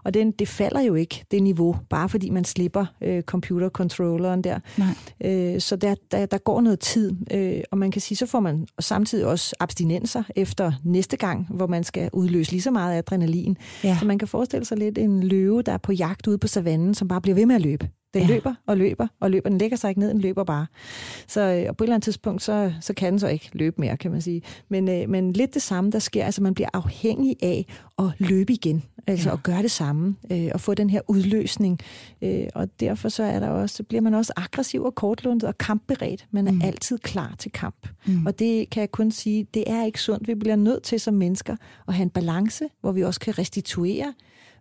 Og 0.04 0.14
den, 0.14 0.30
det 0.30 0.48
falder 0.48 0.80
jo 0.80 0.94
ikke, 0.94 1.24
det 1.30 1.42
niveau, 1.42 1.57
bare 1.90 2.08
fordi 2.08 2.30
man 2.30 2.44
slipper 2.44 2.86
øh, 3.02 3.22
computercontrolleren 3.22 4.44
der. 4.44 4.58
Nej. 4.76 5.54
Øh, 5.54 5.60
så 5.60 5.76
der, 5.76 5.94
der, 6.10 6.26
der 6.26 6.38
går 6.38 6.60
noget 6.60 6.80
tid, 6.80 7.12
øh, 7.32 7.60
og 7.70 7.78
man 7.78 7.90
kan 7.90 8.00
sige, 8.00 8.16
så 8.16 8.26
får 8.26 8.40
man 8.40 8.66
samtidig 8.80 9.26
også 9.26 9.56
abstinenser 9.60 10.22
efter 10.36 10.72
næste 10.84 11.16
gang, 11.16 11.46
hvor 11.50 11.66
man 11.66 11.84
skal 11.84 12.10
udløse 12.12 12.50
lige 12.50 12.62
så 12.62 12.70
meget 12.70 12.98
adrenalin. 12.98 13.56
Ja. 13.84 13.96
Så 14.00 14.06
man 14.06 14.18
kan 14.18 14.28
forestille 14.28 14.64
sig 14.64 14.78
lidt 14.78 14.98
en 14.98 15.22
løve, 15.22 15.62
der 15.62 15.72
er 15.72 15.78
på 15.78 15.92
jagt 15.92 16.26
ude 16.26 16.38
på 16.38 16.46
savannen, 16.46 16.94
som 16.94 17.08
bare 17.08 17.20
bliver 17.20 17.34
ved 17.34 17.46
med 17.46 17.54
at 17.54 17.60
løbe. 17.62 17.88
Den 18.14 18.22
Ja. 18.22 18.28
løber 18.28 18.54
og 18.66 18.76
løber 18.76 19.06
og 19.20 19.30
løber. 19.30 19.48
Den 19.48 19.58
lægger 19.58 19.76
sig 19.76 19.88
ikke 19.88 20.00
ned, 20.00 20.08
den 20.08 20.20
løber 20.20 20.44
bare. 20.44 20.66
Så 21.26 21.40
øh, 21.40 21.64
og 21.68 21.76
på 21.76 21.84
et 21.84 21.86
eller 21.86 21.94
andet 21.94 22.04
tidspunkt, 22.04 22.42
så, 22.42 22.72
så 22.80 22.94
kan 22.94 23.12
den 23.12 23.18
så 23.18 23.28
ikke 23.28 23.50
løbe 23.52 23.80
mere, 23.80 23.96
kan 23.96 24.10
man 24.10 24.22
sige. 24.22 24.42
Men, 24.68 24.88
øh, 24.88 25.08
men 25.08 25.32
lidt 25.32 25.54
det 25.54 25.62
samme, 25.62 25.90
der 25.90 25.98
sker. 25.98 26.24
Altså 26.24 26.42
man 26.42 26.54
bliver 26.54 26.68
afhængig 26.72 27.36
af 27.42 27.66
at 27.98 28.04
løbe 28.18 28.52
igen. 28.52 28.82
Altså 29.06 29.28
ja. 29.28 29.34
at 29.34 29.42
gøre 29.42 29.62
det 29.62 29.70
samme. 29.70 30.16
Øh, 30.32 30.48
og 30.54 30.60
få 30.60 30.74
den 30.74 30.90
her 30.90 31.00
udløsning. 31.08 31.78
Øh, 32.22 32.46
og 32.54 32.68
derfor 32.80 33.08
så, 33.08 33.22
er 33.22 33.40
der 33.40 33.48
også, 33.48 33.76
så 33.76 33.82
bliver 33.82 34.00
man 34.00 34.14
også 34.14 34.32
aggressiv 34.36 34.82
og 34.84 34.94
kortlundet 34.94 35.44
og 35.44 35.58
kampberedt. 35.58 36.26
Man 36.30 36.46
er 36.48 36.52
mm. 36.52 36.62
altid 36.62 36.98
klar 36.98 37.34
til 37.38 37.52
kamp. 37.52 37.88
Mm. 38.06 38.26
Og 38.26 38.38
det 38.38 38.70
kan 38.70 38.80
jeg 38.80 38.90
kun 38.90 39.10
sige, 39.10 39.46
det 39.54 39.64
er 39.66 39.84
ikke 39.84 40.00
sundt. 40.00 40.28
Vi 40.28 40.34
bliver 40.34 40.56
nødt 40.56 40.82
til 40.82 41.00
som 41.00 41.14
mennesker 41.14 41.56
at 41.88 41.94
have 41.94 42.02
en 42.02 42.10
balance, 42.10 42.64
hvor 42.80 42.92
vi 42.92 43.04
også 43.04 43.20
kan 43.20 43.38
restituere 43.38 44.14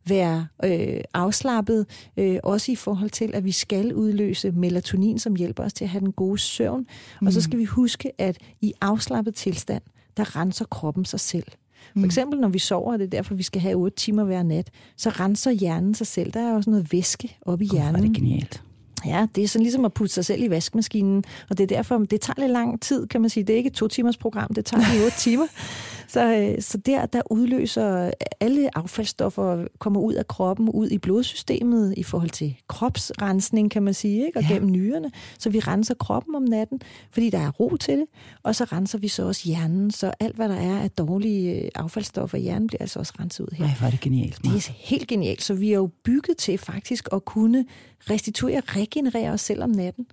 være 0.10 0.48
øh, 0.64 1.02
afslappet, 1.14 1.86
øh, 2.18 2.38
også 2.44 2.72
i 2.72 2.76
forhold 2.76 3.10
til, 3.10 3.32
at 3.34 3.46
vi 3.46 3.52
skal 3.52 3.94
udløse 3.94 4.52
melatonin, 4.52 5.20
som 5.20 5.36
hjælper 5.36 5.64
os 5.64 5.74
til 5.74 5.86
at 5.86 5.90
have 5.90 6.00
den 6.00 6.12
gode 6.12 6.38
søvn. 6.38 6.88
Mm. 7.22 7.28
Og 7.28 7.34
så 7.34 7.42
skal 7.42 7.60
vi 7.60 7.66
huske, 7.66 8.12
at 8.18 8.38
i 8.62 8.74
afslappet 8.82 9.36
tilstand, 9.36 9.82
der 10.18 10.36
renser 10.36 10.66
kroppen 10.66 11.06
sig 11.06 11.20
selv. 11.20 11.46
For 12.00 12.06
eksempel, 12.06 12.40
når 12.40 12.48
vi 12.48 12.60
sover, 12.60 12.94
og 12.94 13.00
det 13.00 13.06
er 13.06 13.10
derfor, 13.10 13.36
vi 13.36 13.44
skal 13.44 13.62
have 13.62 13.76
8 13.76 13.98
timer 13.98 14.24
hver 14.24 14.44
nat, 14.44 14.70
så 14.98 15.10
renser 15.10 15.52
hjernen 15.52 15.96
sig 15.96 16.08
selv. 16.08 16.32
Der 16.32 16.40
er 16.40 16.54
også 16.54 16.70
noget 16.70 16.92
væske 16.92 17.38
oppe 17.42 17.66
i 17.66 17.68
er 17.68 17.72
hjernen. 17.72 18.04
det 18.04 18.16
genialt. 18.16 18.64
Ja, 19.06 19.28
det 19.36 19.44
er 19.44 19.48
sådan 19.48 19.64
ligesom 19.64 19.86
at 19.86 19.94
putte 19.94 20.14
sig 20.14 20.26
selv 20.26 20.44
i 20.44 20.50
vaskemaskinen, 20.50 21.24
og 21.50 21.58
det 21.58 21.64
er 21.64 21.68
derfor, 21.78 21.98
det 21.98 22.22
tager 22.22 22.42
lidt 22.42 22.52
lang 22.52 22.82
tid, 22.82 23.08
kan 23.08 23.22
man 23.22 23.30
sige. 23.30 23.44
Det 23.44 23.54
er 23.54 23.58
ikke 23.58 23.68
et 23.68 23.74
to 23.74 23.88
timers 23.88 24.18
program, 24.18 24.54
det 24.54 24.66
tager 24.66 24.94
lige 24.94 25.06
otte 25.06 25.18
timer. 25.18 25.46
Så, 26.08 26.36
øh, 26.36 26.62
så 26.62 26.78
der, 26.78 27.06
der 27.06 27.22
udløser 27.32 28.12
alle 28.40 28.78
affaldsstoffer, 28.78 29.68
kommer 29.80 30.02
ud 30.02 30.14
af 30.14 30.28
kroppen, 30.28 30.70
ud 30.70 30.90
i 30.90 30.98
blodsystemet 30.98 31.94
i 31.98 32.04
forhold 32.04 32.30
til 32.30 32.56
kropsrensning, 32.68 33.72
kan 33.72 33.84
man 33.84 33.94
sige, 33.94 34.26
ikke? 34.26 34.40
og 34.40 34.44
Ja. 34.44 34.54
gennem 34.54 34.72
nyrerne. 34.72 35.12
Så 35.40 35.50
vi 35.50 35.60
renser 35.60 35.94
kroppen 35.94 36.36
om 36.36 36.44
natten, 36.44 36.82
fordi 37.12 37.30
der 37.30 37.40
er 37.40 37.52
ro 37.52 37.76
til 37.78 37.98
det, 37.98 38.06
og 38.44 38.56
så 38.56 38.64
renser 38.64 38.98
vi 38.98 39.08
så 39.08 39.28
også 39.28 39.42
hjernen, 39.46 39.92
så 39.92 40.12
alt, 40.20 40.36
hvad 40.36 40.50
der 40.50 40.56
er 40.56 40.80
af 40.80 40.92
dårlige 40.92 41.62
øh, 41.64 41.70
affaldsstoffer 41.76 42.38
i 42.38 42.42
hjernen, 42.42 42.68
bliver 42.68 42.82
altså 42.82 43.00
også 43.00 43.14
renset 43.20 43.44
ud 43.44 43.56
her. 43.56 43.66
Nej, 43.66 43.74
hvor 43.80 43.88
er 43.88 43.92
det 43.92 44.00
genialt. 44.00 44.38
Det 44.44 44.52
er 44.56 44.72
helt 44.78 45.08
genialt. 45.08 45.44
Så 45.44 45.54
vi 45.54 45.72
er 45.72 45.76
jo 45.78 45.90
bygget 46.04 46.38
til 46.38 46.58
faktisk 46.58 47.08
at 47.14 47.26
kunne 47.26 47.66
restituere, 48.10 48.62
regenerere 48.66 49.30
os 49.32 49.42
selv 49.42 49.64
om 49.64 49.70
natten. 49.70 50.06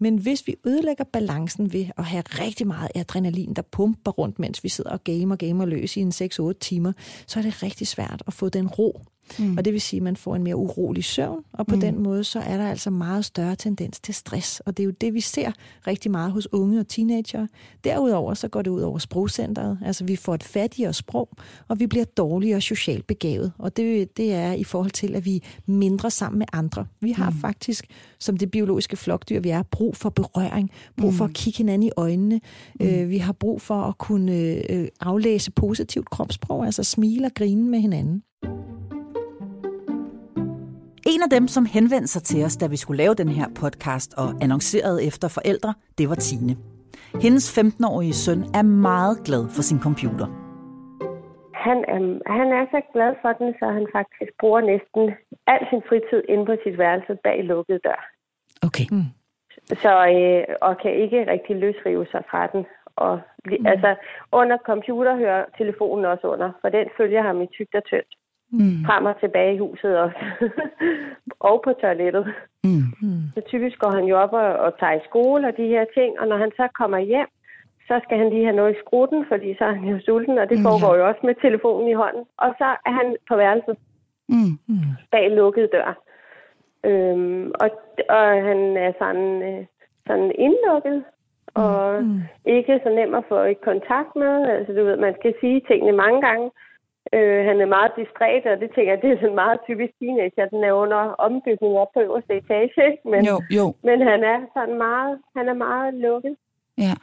Men 0.00 0.18
hvis 0.18 0.46
vi 0.46 0.54
ødelægger 0.66 1.04
balancen 1.04 1.72
ved 1.72 1.86
at 1.98 2.04
have 2.04 2.22
rigtig 2.26 2.66
meget 2.66 2.90
adrenalin, 2.94 3.54
der 3.54 3.62
pumper 3.62 4.10
rundt, 4.10 4.38
mens 4.38 4.64
vi 4.64 4.68
sidder 4.68 4.90
og 4.90 5.04
gamer, 5.04 5.36
gamer 5.36 5.66
løs 5.66 5.96
i 5.96 6.00
en 6.00 6.12
6-8 6.52 6.52
timer, 6.60 6.92
så 7.26 7.38
er 7.38 7.42
det 7.42 7.62
rigtig 7.62 7.86
svært 7.86 8.22
at 8.26 8.32
få 8.32 8.48
den 8.48 8.68
ro. 8.68 9.00
Mm. 9.38 9.56
Og 9.58 9.64
det 9.64 9.72
vil 9.72 9.80
sige, 9.80 9.98
at 9.98 10.02
man 10.02 10.16
får 10.16 10.36
en 10.36 10.42
mere 10.42 10.56
urolig 10.56 11.04
søvn, 11.04 11.44
og 11.52 11.66
på 11.66 11.74
mm. 11.74 11.80
den 11.80 12.02
måde, 12.02 12.24
så 12.24 12.38
er 12.38 12.56
der 12.56 12.70
altså 12.70 12.90
meget 12.90 13.24
større 13.24 13.56
tendens 13.56 14.00
til 14.00 14.14
stress. 14.14 14.60
Og 14.60 14.76
det 14.76 14.82
er 14.82 14.84
jo 14.84 14.92
det, 15.00 15.14
vi 15.14 15.20
ser 15.20 15.52
rigtig 15.86 16.10
meget 16.10 16.32
hos 16.32 16.52
unge 16.52 16.80
og 16.80 16.88
teenager. 16.88 17.46
Derudover 17.84 18.34
så 18.34 18.48
går 18.48 18.62
det 18.62 18.70
ud 18.70 18.80
over 18.80 18.98
sprogcentret. 18.98 19.78
Altså 19.84 20.04
vi 20.04 20.16
får 20.16 20.34
et 20.34 20.42
fattigere 20.42 20.92
sprog, 20.92 21.28
og 21.68 21.80
vi 21.80 21.86
bliver 21.86 22.04
dårligere 22.04 22.60
socialt 22.60 23.06
begavet. 23.06 23.52
Og 23.58 23.76
det, 23.76 24.16
det 24.16 24.32
er 24.34 24.52
i 24.52 24.64
forhold 24.64 24.90
til, 24.90 25.14
at 25.14 25.24
vi 25.24 25.36
er 25.36 25.40
mindre 25.66 26.10
sammen 26.10 26.38
med 26.38 26.46
andre. 26.52 26.86
Vi 27.00 27.12
har 27.12 27.30
mm. 27.30 27.36
faktisk, 27.36 27.86
som 28.18 28.36
det 28.36 28.50
biologiske 28.50 28.96
flokdyr, 28.96 29.40
vi 29.40 29.48
er, 29.48 29.62
brug 29.62 29.96
for 29.96 30.10
berøring, 30.10 30.70
brug 30.96 31.14
for 31.14 31.24
at 31.24 31.32
kigge 31.34 31.56
hinanden 31.56 31.88
i 31.88 31.90
øjnene. 31.96 32.40
Mm. 32.80 32.86
Øh, 32.86 33.10
vi 33.10 33.18
har 33.18 33.32
brug 33.32 33.60
for 33.62 33.82
at 33.82 33.98
kunne 33.98 34.32
øh, 34.70 34.88
aflæse 35.00 35.50
positivt 35.50 36.10
kropssprog, 36.10 36.66
altså 36.66 36.84
smile 36.84 37.26
og 37.26 37.34
grine 37.34 37.70
med 37.70 37.80
hinanden. 37.80 38.22
En 41.14 41.22
af 41.22 41.30
dem, 41.30 41.48
som 41.48 41.64
henvendte 41.74 42.08
sig 42.08 42.22
til 42.22 42.44
os, 42.44 42.56
da 42.56 42.66
vi 42.66 42.76
skulle 42.76 43.02
lave 43.02 43.14
den 43.14 43.28
her 43.28 43.48
podcast 43.62 44.10
og 44.22 44.28
annoncerede 44.44 45.06
efter 45.08 45.28
forældre, 45.28 45.74
det 45.98 46.08
var 46.08 46.14
Tine. 46.14 46.54
Hendes 47.24 47.58
15-årige 47.58 48.16
søn 48.24 48.40
er 48.60 48.62
meget 48.62 49.16
glad 49.26 49.44
for 49.54 49.62
sin 49.62 49.80
computer. 49.86 50.26
Han 51.66 51.78
er, 51.94 52.00
han 52.38 52.48
er 52.58 52.64
så 52.74 52.80
glad 52.94 53.12
for 53.22 53.32
den, 53.40 53.48
så 53.58 53.66
han 53.78 53.86
faktisk 53.96 54.32
bruger 54.40 54.60
næsten 54.72 55.02
al 55.46 55.62
sin 55.70 55.82
fritid 55.88 56.22
inde 56.28 56.44
på 56.46 56.54
sit 56.64 56.78
værelse 56.78 57.12
bag 57.24 57.44
lukket 57.44 57.80
dør. 57.84 58.00
Okay. 58.66 58.86
Så, 59.84 59.92
øh, 60.16 60.56
og 60.66 60.72
kan 60.82 60.92
ikke 61.04 61.30
rigtig 61.32 61.56
løsrive 61.56 62.06
sig 62.12 62.22
fra 62.30 62.46
den. 62.52 62.62
Og, 62.96 63.20
mm. 63.44 63.66
altså, 63.66 63.90
under 64.32 64.58
computer 64.70 65.16
hører 65.16 65.44
telefonen 65.58 66.04
også 66.04 66.26
under, 66.34 66.50
for 66.60 66.68
den 66.68 66.86
følger 66.96 67.22
ham 67.22 67.42
i 67.42 67.46
tygt 67.46 67.74
og 67.74 67.84
tyndt. 67.84 68.12
Mm. 68.52 68.84
Frem 68.86 69.04
og 69.04 69.20
tilbage 69.20 69.54
i 69.54 69.58
huset 69.58 69.98
også. 69.98 70.50
og 71.48 71.60
på 71.64 71.72
toilettet. 71.72 72.34
Mm. 72.64 73.22
Så 73.34 73.40
typisk 73.46 73.78
går 73.78 73.90
han 73.90 74.04
jo 74.04 74.16
op 74.16 74.32
og, 74.32 74.48
og 74.64 74.78
tager 74.78 74.92
i 74.92 75.06
skole 75.08 75.48
og 75.48 75.56
de 75.56 75.66
her 75.66 75.84
ting, 75.94 76.20
og 76.20 76.26
når 76.28 76.36
han 76.36 76.52
så 76.56 76.68
kommer 76.74 76.98
hjem, 76.98 77.28
så 77.88 78.00
skal 78.04 78.18
han 78.18 78.30
lige 78.30 78.44
have 78.44 78.56
noget 78.56 78.74
i 78.74 78.80
skrutten, 78.84 79.24
fordi 79.28 79.54
så 79.58 79.64
er 79.64 79.72
han 79.72 79.88
jo 79.88 80.00
sulten, 80.00 80.38
og 80.38 80.48
det 80.50 80.58
foregår 80.66 80.96
jo 80.96 81.08
også 81.08 81.20
med 81.24 81.34
telefonen 81.42 81.88
i 81.88 81.92
hånden. 81.92 82.24
Og 82.38 82.54
så 82.58 82.68
er 82.86 82.92
han 83.00 83.16
på 83.28 83.36
værelset 83.36 83.76
Mm. 84.30 84.58
bag 85.12 85.30
lukket 85.30 85.68
dør. 85.72 86.02
Øhm, 86.84 87.52
og, 87.60 87.70
og 88.08 88.26
han 88.48 88.76
er 88.76 88.92
sådan, 88.98 89.42
øh, 89.42 89.66
sådan 90.06 90.32
indlukket, 90.38 91.04
og 91.54 92.04
mm. 92.04 92.20
ikke 92.44 92.80
så 92.82 92.90
nem 92.90 93.14
at 93.14 93.24
få 93.28 93.42
i 93.42 93.54
kontakt 93.54 94.16
med. 94.16 94.48
Altså, 94.48 94.72
du 94.72 94.84
ved, 94.84 94.96
man 94.96 95.14
skal 95.20 95.34
sige 95.40 95.62
tingene 95.68 95.92
mange 95.92 96.20
gange. 96.20 96.50
Øh, 97.16 97.40
han 97.48 97.56
er 97.60 97.66
meget 97.76 97.92
distræt, 97.96 98.44
og 98.52 98.56
det 98.60 98.68
tænker 98.74 98.92
jeg, 98.92 99.02
det 99.02 99.10
er 99.12 99.20
sådan 99.20 99.42
meget 99.44 99.58
typisk 99.68 99.92
teenager. 99.98 100.46
Den 100.54 100.64
er 100.64 100.72
under 100.72 101.00
ombygning 101.26 101.72
op 101.82 101.92
på 101.94 102.00
øverste 102.00 102.32
etage, 102.40 102.78
ikke? 102.90 103.02
Men, 103.12 103.20
Jo, 103.30 103.36
jo. 103.58 103.64
men 103.88 103.98
han 104.10 104.20
er 104.32 104.38
sådan 104.56 104.78
meget, 104.78 105.18
han 105.36 105.48
er 105.48 105.58
meget 105.68 105.94
lukket. 105.94 106.34
Ja. 106.78 106.94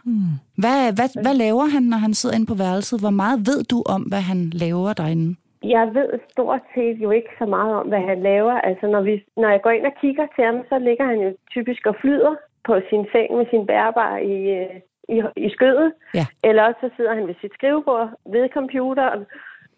Hvad, 0.61 0.79
hvad, 0.97 1.09
hvad 1.23 1.35
laver 1.45 1.65
han, 1.75 1.83
når 1.83 1.97
han 2.05 2.13
sidder 2.13 2.35
inde 2.35 2.51
på 2.51 2.57
værelset? 2.63 2.99
Hvor 3.03 3.15
meget 3.23 3.39
ved 3.49 3.63
du 3.63 3.77
om, 3.95 4.01
hvad 4.01 4.23
han 4.31 4.39
laver 4.63 4.93
derinde? 4.93 5.35
Jeg 5.63 5.85
ved 5.93 6.09
stort 6.31 6.63
set 6.75 6.97
jo 7.05 7.09
ikke 7.11 7.31
så 7.39 7.45
meget 7.45 7.73
om, 7.79 7.87
hvad 7.87 8.03
han 8.11 8.19
laver. 8.31 8.55
Altså, 8.69 8.87
når, 8.87 9.01
vi, 9.01 9.13
når 9.37 9.49
jeg 9.49 9.61
går 9.61 9.69
ind 9.69 9.85
og 9.85 9.95
kigger 10.01 10.27
til 10.35 10.43
ham, 10.45 10.57
så 10.69 10.79
ligger 10.79 11.05
han 11.05 11.19
jo 11.25 11.29
typisk 11.51 11.85
og 11.85 11.95
flyder 12.01 12.35
på 12.67 12.73
sin 12.89 13.05
seng 13.11 13.29
med 13.37 13.45
sin 13.49 13.65
bærbar 13.65 14.17
i, 14.17 14.37
øh, 14.59 14.75
i, 15.15 15.17
i 15.45 15.49
skødet. 15.55 15.91
Ja. 16.13 16.25
Eller 16.43 16.63
også 16.63 16.79
så 16.81 16.89
sidder 16.95 17.13
han 17.15 17.27
ved 17.27 17.35
sit 17.41 17.53
skrivebord 17.53 18.09
ved 18.33 18.49
computeren. 18.53 19.21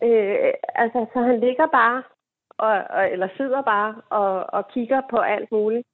Øh, 0.04 0.54
altså, 0.84 1.00
så 1.14 1.20
han 1.30 1.40
ligger 1.40 1.68
bare, 1.80 2.04
og, 2.58 2.74
og, 2.98 3.12
eller 3.14 3.28
sidder 3.38 3.62
bare 3.62 3.96
og, 4.10 4.54
og 4.58 4.62
kigger 4.74 5.02
på 5.10 5.18
alt 5.18 5.52
muligt. 5.52 5.88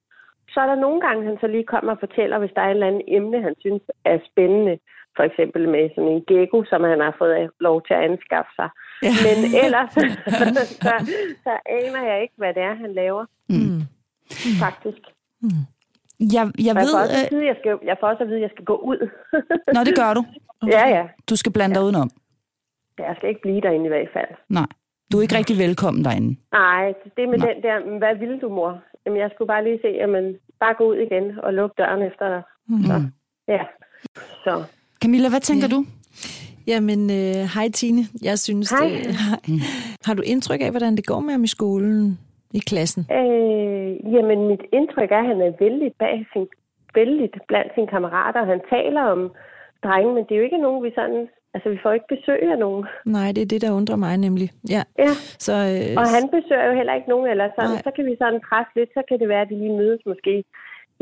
Så 0.52 0.60
er 0.60 0.66
der 0.66 0.74
nogle 0.74 1.00
gange, 1.00 1.24
han 1.26 1.38
så 1.40 1.46
lige 1.46 1.64
kommer 1.72 1.92
og 1.92 1.98
fortæller, 2.00 2.38
hvis 2.38 2.50
der 2.54 2.62
er 2.62 2.66
et 2.66 2.70
eller 2.70 2.86
andet 2.86 3.04
emne, 3.08 3.42
han 3.42 3.54
synes 3.60 3.82
er 4.04 4.18
spændende. 4.30 4.78
For 5.16 5.22
eksempel 5.22 5.68
med 5.68 5.90
sådan 5.94 6.10
en 6.10 6.24
gecko, 6.28 6.64
som 6.70 6.84
han 6.84 7.00
har 7.00 7.14
fået 7.18 7.50
lov 7.60 7.82
til 7.86 7.94
at 7.94 8.04
anskaffe 8.10 8.52
sig. 8.58 8.68
Ja. 9.02 9.12
Men 9.26 9.36
ellers, 9.64 9.92
så, 10.86 10.94
så 11.44 11.52
aner 11.80 12.02
jeg 12.10 12.22
ikke, 12.22 12.34
hvad 12.36 12.54
det 12.54 12.62
er, 12.62 12.74
han 12.74 12.92
laver. 12.94 13.24
Mm. 13.48 13.80
Faktisk. 14.64 15.02
Jeg, 16.20 16.44
jeg 16.58 16.66
Jeg 16.66 16.74
ved... 16.76 16.88
får, 16.94 17.00
også 17.04 17.16
at 17.20 17.32
Øh, 17.32 17.36
vide, 17.38 17.46
jeg, 17.46 17.56
skal, 17.60 17.78
jeg 17.90 17.96
får 18.00 18.06
også 18.08 18.22
at 18.22 18.28
vide, 18.28 18.36
at 18.40 18.42
jeg 18.42 18.50
skal 18.54 18.64
gå 18.64 18.76
ud. 18.76 18.98
nå, 19.74 19.80
det 19.88 19.94
gør 20.00 20.14
du. 20.18 20.22
ja, 20.76 20.84
ja. 20.96 21.04
Du 21.30 21.36
skal 21.36 21.52
blande 21.52 21.74
dig 21.74 21.82
udenom. 21.82 22.10
Jeg 22.98 23.14
skal 23.16 23.28
ikke 23.28 23.40
blive 23.40 23.60
derinde 23.60 23.84
i 23.84 23.88
hvert 23.88 24.08
fald. 24.12 24.30
Nej. 24.48 24.66
Du 25.12 25.18
er 25.18 25.22
ikke 25.22 25.38
rigtig 25.38 25.58
velkommen 25.58 26.04
derinde. 26.04 26.36
Nej, 26.52 26.94
det 27.16 27.28
med 27.28 27.38
Nej. 27.38 27.52
den 27.52 27.62
der, 27.62 27.84
"Men 27.88 27.98
hvad 27.98 28.14
ville 28.16 28.40
du, 28.40 28.48
mor? 28.48 28.82
Jamen, 29.06 29.20
jeg 29.20 29.30
skulle 29.34 29.48
bare 29.48 29.64
lige 29.64 29.78
se, 29.82 29.88
jamen, 29.88 30.36
bare 30.60 30.74
gå 30.74 30.84
ud 30.90 30.96
igen 30.96 31.38
og 31.42 31.54
lukke 31.54 31.74
døren 31.78 32.02
efter 32.02 32.28
dig. 32.28 32.42
Så, 32.86 33.02
ja. 33.48 33.60
Så, 34.44 34.64
Camilla, 35.02 35.28
hvad 35.28 35.40
tænker 35.40 35.68
du? 35.68 35.84
Jamen, 36.66 37.00
øh, 37.10 37.42
hej 37.54 37.68
Tine. 37.74 38.02
Jeg 38.22 38.38
synes, 38.38 38.70
Hej. 38.70 38.88
Det, 38.88 39.14
har 40.06 40.14
du 40.14 40.22
indtryk 40.22 40.60
af, 40.60 40.70
hvordan 40.70 40.96
det 40.96 41.06
går 41.06 41.20
med 41.20 41.32
ham 41.32 41.44
i 41.44 41.46
skolen, 41.56 42.18
i 42.54 42.58
klassen? 42.58 43.02
øh, 43.18 44.12
jamen, 44.14 44.48
mit 44.48 44.62
indtryk 44.72 45.10
er, 45.10 45.18
at 45.18 45.26
han 45.26 45.40
er 45.40 45.52
vældig 45.60 45.92
bag 45.98 46.26
sin, 46.32 46.46
vældig 46.94 47.30
blandt 47.48 47.72
sine 47.74 47.86
kammerater. 47.86 48.44
Han 48.44 48.60
taler 48.70 49.02
om 49.02 49.30
drenge, 49.84 50.14
men 50.14 50.24
det 50.24 50.32
er 50.32 50.38
jo 50.38 50.44
ikke 50.44 50.58
nogen, 50.66 50.84
vi 50.84 50.90
sådan... 50.94 51.28
Altså, 51.56 51.68
vi 51.74 51.78
får 51.82 51.92
ikke 51.92 52.10
besøg 52.14 52.40
af 52.52 52.58
nogen. 52.58 52.84
Nej, 53.16 53.28
det 53.34 53.42
er 53.42 53.50
det, 53.52 53.60
der 53.62 53.72
undrer 53.78 53.96
mig 53.96 54.14
nemlig. 54.26 54.48
Ja. 54.74 54.82
Ja. 55.04 55.12
Så, 55.46 55.52
øh, 55.74 55.92
Og 56.00 56.06
han 56.16 56.24
besøger 56.36 56.66
jo 56.70 56.74
heller 56.78 56.94
ikke 56.98 57.08
nogen, 57.12 57.26
eller 57.32 57.46
sådan. 57.56 57.70
Nej. 57.70 57.82
Så 57.86 57.90
kan 57.96 58.04
vi 58.06 58.14
sådan 58.22 58.40
presse 58.48 58.72
lidt, 58.78 58.90
så 58.96 59.02
kan 59.08 59.18
det 59.20 59.28
være, 59.28 59.40
at 59.44 59.48
de 59.52 59.58
lige 59.62 59.76
mødes 59.82 60.00
måske. 60.06 60.34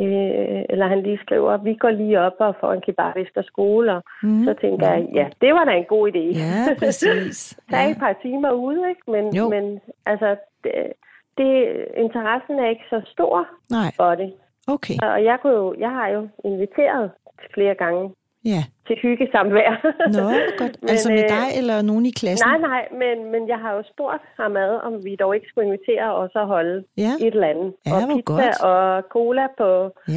Øh, 0.04 0.60
eller 0.72 0.86
han 0.92 1.00
lige 1.02 1.18
skriver, 1.24 1.56
vi 1.56 1.74
går 1.74 1.90
lige 1.90 2.20
op 2.20 2.36
og 2.38 2.54
får 2.60 2.72
en 2.72 2.80
kebab 2.86 3.16
efter 3.16 3.42
skole. 3.42 3.92
Og 3.96 4.02
Mhm. 4.22 4.44
så 4.44 4.52
tænker 4.60 4.86
jeg, 4.92 5.08
ja, 5.14 5.26
det 5.40 5.54
var 5.54 5.64
da 5.64 5.72
en 5.72 5.84
god 5.94 6.04
idé. 6.12 6.24
Ja, 6.44 6.54
præcis. 6.82 7.58
Der 7.70 7.76
er 7.76 7.84
Ja. 7.86 7.90
et 7.90 7.98
par 7.98 8.14
timer 8.22 8.50
ude, 8.52 8.82
ikke? 8.92 9.04
Men, 9.14 9.24
Jo. 9.38 9.48
men 9.48 9.80
altså, 10.06 10.36
det, 10.64 10.72
det, 11.38 11.50
interessen 11.96 12.54
er 12.58 12.68
ikke 12.68 12.86
så 12.90 13.00
stor 13.14 13.46
Nej, 13.70 13.90
for 13.96 14.14
det. 14.14 14.32
okay. 14.74 14.94
Og 15.02 15.24
jeg, 15.24 15.36
kunne 15.42 15.52
jo, 15.62 15.74
jeg 15.78 15.90
har 15.90 16.08
jo 16.08 16.28
inviteret 16.44 17.10
flere 17.54 17.74
gange 17.74 18.10
Ja. 18.52 18.62
til 18.86 18.96
hyggesamvær. 19.02 19.70
Nå, 20.18 20.26
godt. 20.60 20.74
Men, 20.82 20.90
altså 20.92 21.08
med 21.12 21.22
øh, 21.24 21.28
dig 21.36 21.46
eller 21.58 21.76
nogen 21.90 22.06
i 22.06 22.10
klassen? 22.20 22.48
Nej, 22.48 22.58
nej, 22.70 22.82
men, 23.02 23.16
men 23.32 23.42
jeg 23.52 23.58
har 23.64 23.72
jo 23.76 23.82
spurgt 23.92 24.22
ham 24.40 24.56
ad, 24.56 24.72
om 24.88 24.94
vi 25.04 25.16
dog 25.22 25.34
ikke 25.36 25.46
skulle 25.50 25.66
invitere 25.70 26.06
os 26.22 26.30
og 26.34 26.46
holde 26.46 26.84
Ja. 27.04 27.12
et 27.26 27.34
eller 27.34 27.48
andet. 27.54 27.70
Ja, 27.86 27.92
og 27.94 28.00
pizza 28.08 28.32
godt. 28.32 28.56
og 28.70 29.02
cola 29.16 29.46
på 29.60 29.68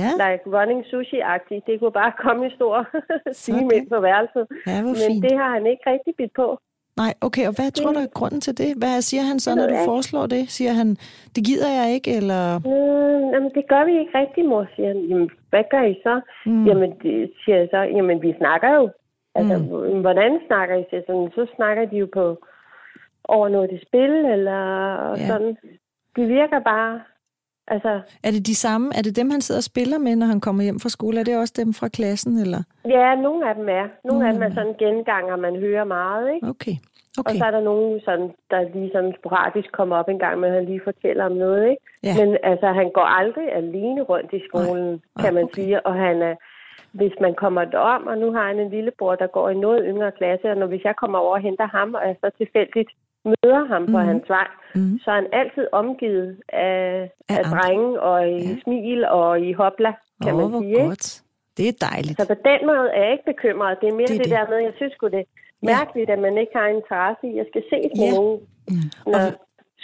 Ja. 0.02 0.10
like 0.24 0.44
running 0.58 0.82
sushi-agtigt. 0.92 1.64
Det 1.68 1.80
kunne 1.80 1.96
bare 2.02 2.14
komme 2.26 2.42
i 2.48 2.52
stor 2.60 2.76
time 2.92 3.34
Sådan. 3.34 3.72
ind 3.78 3.88
på 3.94 4.00
værelset. 4.08 4.46
Ja, 4.68 4.78
Men 4.84 4.96
fint. 5.08 5.24
det 5.26 5.34
har 5.42 5.50
han 5.58 5.66
ikke 5.72 5.84
rigtig 5.94 6.14
bidt 6.20 6.34
på. 6.42 6.48
Nej, 6.98 7.14
okay, 7.22 7.48
og 7.50 7.54
hvad 7.58 7.72
tror 7.72 7.92
du 7.94 8.00
er 8.00 8.14
grunden 8.20 8.42
til 8.42 8.58
det? 8.58 8.70
Hvad 8.82 9.02
siger 9.10 9.24
han 9.30 9.40
så, 9.40 9.50
Det 9.52 9.58
når 9.58 9.68
du 9.68 9.74
ikke. 9.74 9.86
foreslår 9.92 10.26
det? 10.36 10.44
Siger 10.58 10.74
han, 10.80 10.90
det 11.36 11.42
gider 11.50 11.70
jeg 11.80 11.88
ikke, 11.96 12.10
eller... 12.20 12.44
Mm, 12.70 13.26
jamen, 13.34 13.52
det 13.58 13.64
gør 13.72 13.84
vi 13.90 13.94
ikke 14.00 14.14
rigtigt, 14.22 14.48
mor, 14.52 14.66
siger 14.76 14.88
han. 14.88 15.00
Jamen, 15.10 15.30
hvad 15.50 15.64
gør 15.72 15.84
I 15.94 15.96
så? 16.08 16.16
Mm. 16.46 16.66
Jamen, 16.68 16.92
det 17.04 17.32
siger 17.46 17.58
jeg 17.58 17.68
så. 17.72 17.78
Jamen, 17.98 18.22
vi 18.22 18.32
snakker 18.38 18.70
jo. 18.80 18.90
Altså, 19.36 19.58
Mm. 19.58 20.02
hvordan 20.02 20.32
snakker 20.48 20.76
I? 20.76 20.84
Siger 20.90 21.02
sådan, 21.08 21.30
så 21.36 21.44
snakker 21.56 21.86
de 21.86 21.96
jo 22.04 22.08
på 22.14 22.26
over 23.24 23.48
noget 23.50 23.70
det 23.70 23.82
spil, 23.88 24.14
eller 24.36 24.62
Ja. 25.10 25.28
sådan. 25.28 25.58
De 26.16 26.24
virker 26.38 26.60
bare... 26.60 27.02
Altså, 27.68 28.02
Er 28.24 28.32
det 28.32 28.48
de 28.48 28.56
samme? 28.56 28.88
Er 28.98 29.02
det 29.02 29.16
dem, 29.16 29.30
han 29.30 29.42
sidder 29.42 29.60
og 29.60 29.64
spiller 29.72 29.98
med, 29.98 30.16
når 30.16 30.26
han 30.26 30.42
kommer 30.42 30.64
hjem 30.64 30.80
fra 30.80 30.90
skole? 30.90 31.20
Er 31.20 31.24
det 31.24 31.38
også 31.38 31.54
dem 31.58 31.74
fra 31.74 31.88
klassen, 31.88 32.38
eller? 32.38 32.62
ja, 32.86 33.16
nogle 33.16 33.50
af 33.50 33.56
dem 33.56 33.70
er. 33.70 33.86
Nogle 34.04 34.28
af 34.28 34.34
dem 34.34 34.42
er 34.44 34.48
Mm. 34.50 34.54
sådan 34.56 34.76
genganger, 34.80 35.36
man 35.36 35.56
hører 35.56 35.84
meget, 35.84 36.34
ikke? 36.36 36.48
Okay, 36.54 36.76
Og 37.18 37.24
okay. 37.26 37.38
så 37.38 37.46
er 37.46 37.52
der 37.52 37.62
nogen, 37.62 38.00
sådan, 38.06 38.30
der 38.52 38.60
lige 38.76 38.90
sådan 38.94 39.14
sporadisk 39.20 39.72
kommer 39.72 39.96
op 39.98 40.10
en 40.10 40.20
gang 40.20 40.46
at 40.46 40.52
han 40.54 40.66
lige 40.66 40.82
fortæller 40.84 41.26
om 41.26 41.32
noget, 41.32 41.70
ikke? 41.70 41.84
Ja. 42.04 42.14
Men 42.26 42.38
altså, 42.44 42.68
han 42.80 42.90
går 42.98 43.08
aldrig 43.22 43.48
alene 43.62 44.02
rundt 44.02 44.34
i 44.34 44.42
skolen, 44.48 44.86
Nej, 44.90 45.26
kan 45.26 45.34
man 45.34 45.44
okay. 45.44 45.54
sige. 45.64 45.86
Og 45.86 45.94
han 45.94 46.22
er, 46.22 46.36
hvis 46.92 47.14
man 47.22 47.34
kommer 47.44 47.66
derom, 47.66 48.08
og 48.08 48.18
nu 48.18 48.28
har 48.34 48.48
han 48.48 48.60
en 48.60 48.70
lillebror, 48.70 49.16
der 49.16 49.28
går 49.28 49.50
i 49.50 49.56
noget 49.66 49.84
yngre 49.88 50.12
klasse, 50.12 50.50
og 50.52 50.58
når, 50.58 50.68
hvis 50.68 50.84
jeg 50.84 50.96
kommer 50.96 51.18
over 51.20 51.34
og 51.38 51.42
henter 51.42 51.68
ham, 51.78 51.94
og 51.94 52.02
jeg 52.08 52.16
så 52.24 52.30
tilfældigt 52.38 52.90
møder 53.26 53.64
ham 53.74 53.86
på 53.86 53.98
Mhm. 53.98 54.08
hans 54.10 54.30
vej, 54.30 54.48
Mhm. 54.78 55.00
så 55.04 55.08
er 55.12 55.16
han 55.22 55.28
altid 55.42 55.66
omgivet 55.72 56.30
af, 56.50 57.12
Af 57.30 57.38
af, 57.40 57.44
drenge 57.54 58.02
og 58.02 58.18
i 58.28 58.32
Ja. 58.32 58.50
ja. 58.50 58.56
smil 58.64 59.06
og 59.06 59.40
i 59.48 59.54
hopla, 59.54 59.92
kan 60.24 60.34
Åh, 60.34 60.52
man 60.52 60.62
sige. 60.62 60.86
Godt. 60.88 61.22
Det 61.58 61.66
er 61.72 61.76
dejligt. 61.92 62.18
Så 62.22 62.28
på 62.34 62.38
den 62.50 62.60
måde 62.70 62.86
er 62.96 63.02
jeg 63.04 63.12
ikke 63.12 63.30
bekymret. 63.34 63.78
Det 63.82 63.88
er 63.90 63.94
mere 64.00 64.08
Det 64.08 64.14
er 64.14 64.18
det, 64.24 64.26
det 64.32 64.38
der 64.38 64.50
med, 64.52 64.58
jeg 64.70 64.74
synes 64.80 64.94
det 65.02 65.20
er 65.22 65.24
mærkeligt, 65.76 66.10
at 66.16 66.20
man 66.20 66.38
ikke 66.38 66.52
har 66.60 66.68
interesse 66.68 67.24
i, 67.28 67.32
at 67.32 67.36
jeg 67.38 67.46
skal 67.52 67.64
ses 67.72 67.92
med 68.02 68.08
Ja. 68.10 68.16
nogen, 68.18 68.40
Mm. 68.70 69.14
Og- 69.14 69.34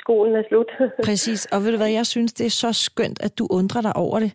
skolen 0.05 0.35
er 0.35 0.43
slut. 0.49 0.71
Præcis, 1.07 1.45
og 1.45 1.63
ved 1.63 1.71
du 1.71 1.77
hvad, 1.77 1.89
jeg 1.89 2.05
synes, 2.05 2.33
det 2.33 2.45
er 2.45 2.49
så 2.49 2.73
skønt, 2.73 3.21
at 3.21 3.37
du 3.37 3.47
undrer 3.49 3.81
dig 3.81 3.95
over 3.95 4.19
det. 4.19 4.31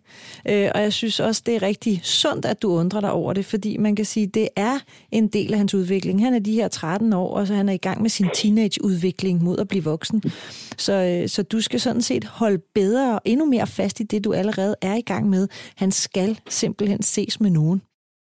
Øh, 0.49 0.69
og 0.75 0.81
jeg 0.81 0.93
synes 0.93 1.19
også, 1.19 1.43
det 1.45 1.55
er 1.55 1.61
rigtig 1.61 1.99
sundt, 2.03 2.45
at 2.45 2.61
du 2.61 2.71
undrer 2.71 3.01
dig 3.01 3.11
over 3.11 3.33
det, 3.33 3.45
fordi 3.45 3.77
man 3.77 3.95
kan 3.95 4.05
sige, 4.05 4.27
det 4.27 4.47
er 4.55 4.79
en 5.11 5.27
del 5.27 5.51
af 5.53 5.57
hans 5.57 5.73
udvikling. 5.73 6.23
Han 6.23 6.33
er 6.33 6.39
de 6.39 6.53
her 6.53 6.67
13 6.67 7.13
år, 7.13 7.37
og 7.37 7.47
så 7.47 7.53
han 7.53 7.69
er 7.69 7.73
i 7.73 7.77
gang 7.77 8.01
med 8.01 8.09
sin 8.09 8.29
teenageudvikling 8.33 9.43
mod 9.43 9.57
at 9.57 9.67
blive 9.67 9.83
voksen. 9.83 10.23
Så, 10.77 10.93
øh, 10.93 11.29
så 11.29 11.43
du 11.43 11.61
skal 11.61 11.79
sådan 11.79 12.01
set 12.01 12.23
holde 12.23 12.61
bedre 12.75 13.15
og 13.15 13.21
endnu 13.25 13.45
mere 13.45 13.67
fast 13.67 13.99
i 13.99 14.03
det, 14.03 14.23
du 14.23 14.33
allerede 14.33 14.75
er 14.81 14.95
i 14.95 15.01
gang 15.01 15.29
med. 15.29 15.47
Han 15.77 15.91
skal 15.91 16.39
simpelthen 16.49 17.03
ses 17.03 17.41
med 17.41 17.49
nogen 17.49 17.81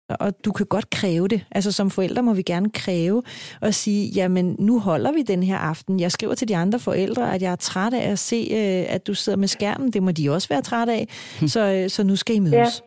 og 0.09 0.45
du 0.45 0.53
kan 0.53 0.67
godt 0.67 0.91
kræve 0.91 1.29
det. 1.29 1.45
Altså 1.51 1.73
som 1.73 1.91
forældre 1.91 2.23
må 2.23 2.33
vi 2.33 2.43
gerne 2.43 2.71
kræve 2.71 3.23
og 3.61 3.75
sige, 3.75 4.09
jamen 4.09 4.57
nu 4.59 4.81
holder 4.81 5.13
vi 5.13 5.23
den 5.23 5.43
her 5.43 5.57
aften. 5.57 6.01
Jeg 6.01 6.13
skriver 6.13 6.35
til 6.35 6.49
de 6.49 6.57
andre 6.57 6.79
forældre, 6.79 7.35
at 7.35 7.43
jeg 7.43 7.53
er 7.53 7.57
træt 7.57 7.95
af 7.95 8.11
at 8.11 8.19
se, 8.19 8.49
øh, 8.51 8.95
at 8.95 9.07
du 9.07 9.15
sidder 9.15 9.39
med 9.39 9.49
skærmen. 9.49 9.91
Det 9.91 10.03
må 10.03 10.11
de 10.11 10.31
også 10.31 10.49
være 10.49 10.63
træt 10.63 10.89
af. 10.89 11.09
Så, 11.47 11.61
øh, 11.61 11.91
så 11.91 12.03
nu 12.03 12.17
skal 12.17 12.37
I 12.37 12.39
mødes. 12.39 12.83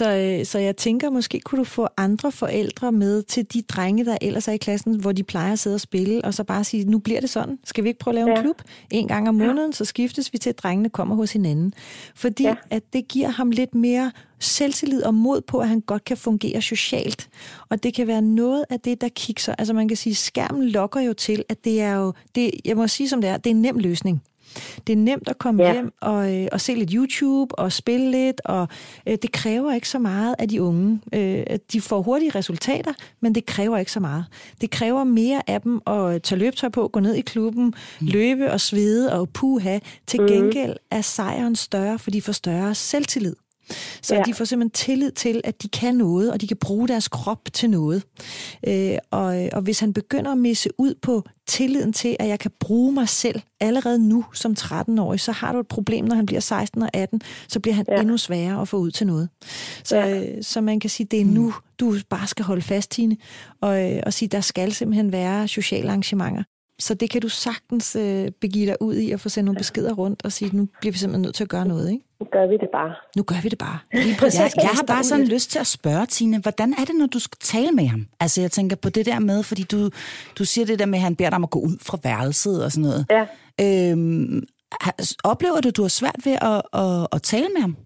Ja. 0.00 0.04
Så, 0.04 0.16
øh, 0.40 0.46
så 0.46 0.58
jeg 0.58 0.76
tænker, 0.76 1.10
måske 1.10 1.40
kunne 1.40 1.58
du 1.58 1.64
få 1.64 1.88
andre 1.96 2.32
forældre 2.32 2.92
med 2.92 3.22
til 3.22 3.44
de 3.52 3.62
drenge, 3.62 4.04
der 4.04 4.16
ellers 4.20 4.48
er 4.48 4.52
i 4.52 4.56
klassen, 4.56 5.00
hvor 5.00 5.12
de 5.12 5.22
plejer 5.22 5.52
at 5.52 5.58
sidde 5.58 5.74
og 5.74 5.80
spille, 5.80 6.24
og 6.24 6.34
så 6.34 6.44
bare 6.44 6.64
sige, 6.64 6.84
nu 6.84 6.98
bliver 6.98 7.20
det 7.20 7.30
sådan. 7.30 7.58
Skal 7.64 7.84
vi 7.84 7.88
ikke 7.88 7.98
prøve 8.00 8.12
at 8.12 8.14
lave 8.14 8.30
en 8.30 8.36
Ja. 8.36 8.42
klub? 8.42 8.62
En 8.90 9.08
gang 9.08 9.28
om 9.28 9.34
måneden, 9.34 9.72
så 9.72 9.84
skiftes 9.84 10.32
vi 10.32 10.38
til, 10.38 10.50
at 10.50 10.58
drengene 10.58 10.88
kommer 10.90 11.14
hos 11.14 11.32
hinanden. 11.32 11.74
Fordi 12.14 12.42
Ja. 12.42 12.54
at 12.70 12.82
det 12.92 13.08
giver 13.08 13.28
ham 13.28 13.50
lidt 13.50 13.74
mere 13.74 14.12
selvtillid 14.40 15.02
og 15.02 15.14
mod 15.14 15.40
på, 15.40 15.58
at 15.58 15.68
han 15.68 15.80
godt 15.80 16.04
kan 16.04 16.16
fungere 16.16 16.62
socialt. 16.62 17.28
Og 17.68 17.82
det 17.82 17.94
kan 17.94 18.06
være 18.06 18.22
noget 18.22 18.64
af 18.70 18.80
det, 18.80 19.00
der 19.00 19.08
kikser. 19.08 19.54
Altså 19.58 19.74
man 19.74 19.88
kan 19.88 19.96
sige, 19.96 20.14
skærmen 20.14 20.68
lokker 20.68 21.00
jo 21.00 21.12
til, 21.12 21.44
at 21.48 21.64
det 21.64 21.80
er 21.80 21.94
jo, 21.94 22.12
det, 22.34 22.50
jeg 22.64 22.76
må 22.76 22.86
sige 22.88 23.08
som 23.08 23.20
det 23.20 23.30
er, 23.30 23.36
det 23.36 23.50
er 23.50 23.54
en 23.54 23.62
nem 23.62 23.78
løsning. 23.78 24.22
Det 24.86 24.92
er 24.92 24.96
nemt 24.96 25.28
at 25.28 25.38
komme 25.38 25.62
ja. 25.62 25.72
Hjem 25.72 25.92
og, 26.00 26.34
øh, 26.34 26.48
og 26.52 26.60
se 26.60 26.74
lidt 26.74 26.90
YouTube 26.90 27.58
og 27.58 27.72
spille 27.72 28.10
lidt, 28.10 28.40
og 28.44 28.68
øh, 29.06 29.18
det 29.22 29.32
kræver 29.32 29.72
ikke 29.74 29.88
så 29.88 29.98
meget 29.98 30.34
af 30.38 30.48
de 30.48 30.62
unge. 30.62 31.00
Øh, 31.14 31.42
de 31.72 31.80
får 31.80 32.02
hurtige 32.02 32.30
resultater, 32.30 32.92
men 33.20 33.34
det 33.34 33.46
kræver 33.46 33.78
ikke 33.78 33.92
så 33.92 34.00
meget. 34.00 34.24
Det 34.60 34.70
kræver 34.70 35.04
mere 35.04 35.42
af 35.46 35.60
dem 35.60 35.80
at 35.86 36.22
tage 36.22 36.38
løbetøj 36.38 36.68
på, 36.68 36.88
gå 36.88 37.00
ned 37.00 37.14
i 37.14 37.20
klubben, 37.20 37.64
mm. 38.00 38.06
løbe 38.06 38.52
og 38.52 38.60
svede 38.60 39.12
og 39.20 39.28
puha. 39.28 39.78
Til 40.06 40.20
gengæld 40.20 40.76
er 40.90 41.00
sejren 41.00 41.56
større, 41.56 41.98
for 41.98 42.10
de 42.10 42.22
får 42.22 42.32
større 42.32 42.74
selvtillid. 42.74 43.34
Så 44.02 44.14
ja. 44.14 44.22
De 44.22 44.34
får 44.34 44.44
simpelthen 44.44 44.70
tillid 44.70 45.12
til, 45.12 45.40
at 45.44 45.62
de 45.62 45.68
kan 45.68 45.94
noget, 45.94 46.32
og 46.32 46.40
de 46.40 46.46
kan 46.46 46.56
bruge 46.56 46.88
deres 46.88 47.08
krop 47.08 47.40
til 47.52 47.70
noget. 47.70 48.02
Øh, 48.66 48.98
og, 49.10 49.48
og 49.52 49.62
hvis 49.62 49.80
han 49.80 49.92
begynder 49.92 50.32
at 50.32 50.38
misse 50.38 50.68
ud 50.78 50.94
på 51.02 51.22
tilliden 51.48 51.92
til, 51.92 52.16
at 52.20 52.28
jeg 52.28 52.38
kan 52.38 52.50
bruge 52.60 52.92
mig 52.92 53.08
selv 53.08 53.40
allerede 53.60 54.08
nu 54.08 54.24
som 54.34 54.54
13-årig, 54.58 55.20
så 55.20 55.32
har 55.32 55.52
du 55.52 55.60
et 55.60 55.68
problem, 55.68 56.04
når 56.04 56.14
han 56.16 56.26
bliver 56.26 56.40
16 56.40 56.82
og 56.82 56.88
18, 56.92 57.20
så 57.48 57.60
bliver 57.60 57.74
han 57.74 57.84
ja. 57.88 57.94
Ja. 57.94 58.00
endnu 58.00 58.16
sværere 58.16 58.60
at 58.60 58.68
få 58.68 58.76
ud 58.76 58.90
til 58.90 59.06
noget. 59.06 59.28
Så, 59.84 59.96
Ja. 59.96 60.20
øh, 60.20 60.42
så 60.44 60.60
man 60.60 60.80
kan 60.80 60.90
sige, 60.90 61.06
det 61.10 61.20
er 61.20 61.24
nu, 61.24 61.54
du 61.80 61.96
bare 62.10 62.26
skal 62.26 62.44
holde 62.44 62.62
fast, 62.62 62.90
Tine, 62.90 63.16
og, 63.60 63.92
øh, 63.92 64.02
og 64.06 64.12
sige, 64.12 64.28
der 64.28 64.40
skal 64.40 64.72
simpelthen 64.72 65.12
være 65.12 65.48
sociale 65.48 65.88
arrangementer. 65.88 66.42
Så 66.78 66.94
det 66.94 67.10
kan 67.10 67.20
du 67.20 67.28
sagtens 67.28 67.96
øh, 67.96 68.30
begive 68.40 68.66
dig 68.66 68.76
ud 68.80 68.94
i 68.94 69.12
at 69.12 69.20
få 69.20 69.28
sendt 69.28 69.44
nogle 69.44 69.58
beskeder 69.58 69.92
rundt 69.92 70.24
og 70.24 70.32
sige, 70.32 70.56
nu 70.56 70.68
bliver 70.80 70.92
vi 70.92 70.98
simpelthen 70.98 71.22
nødt 71.22 71.34
til 71.34 71.44
at 71.44 71.50
gøre 71.50 71.68
noget, 71.68 71.90
ikke? 71.90 72.04
Nu 72.20 72.26
gør 72.32 72.46
vi 72.46 72.56
det 72.56 72.68
bare. 72.72 72.94
Nu 73.16 73.22
gør 73.22 73.42
vi 73.42 73.48
det 73.48 73.58
bare. 73.58 73.78
Lige 73.92 74.16
præcis. 74.20 74.40
Jeg, 74.40 74.50
jeg 74.56 74.70
har 74.78 74.84
bare 74.86 75.04
sådan 75.04 75.26
lyst 75.26 75.50
til 75.50 75.58
at 75.58 75.66
spørge, 75.66 76.06
Tine, 76.06 76.38
hvordan 76.40 76.74
er 76.80 76.84
det, 76.84 76.94
når 76.98 77.06
du 77.06 77.18
skal 77.18 77.38
tale 77.40 77.72
med 77.72 77.86
ham? 77.86 78.06
Altså, 78.20 78.40
jeg 78.40 78.50
tænker 78.50 78.76
på 78.76 78.88
det 78.88 79.06
der 79.06 79.20
med, 79.20 79.42
fordi 79.42 79.62
du, 79.62 79.78
du 80.38 80.44
siger 80.44 80.66
det 80.66 80.78
der 80.78 80.86
med, 80.86 80.98
at 80.98 81.02
han 81.02 81.16
beder 81.16 81.30
dig 81.30 81.36
om 81.36 81.44
at 81.44 81.50
gå 81.50 81.58
ud 81.58 81.76
fra 81.86 81.98
værelset 82.04 82.64
og 82.64 82.72
sådan 82.72 82.88
noget. 82.90 83.06
Ja. 83.10 83.24
Øhm, 83.64 84.42
oplever 85.24 85.60
du, 85.60 85.68
at 85.68 85.76
du 85.76 85.82
har 85.82 85.94
svært 86.00 86.20
ved 86.24 86.36
at, 86.50 86.62
at, 86.82 87.06
at 87.12 87.22
tale 87.22 87.48
med 87.54 87.60
ham? 87.66 87.76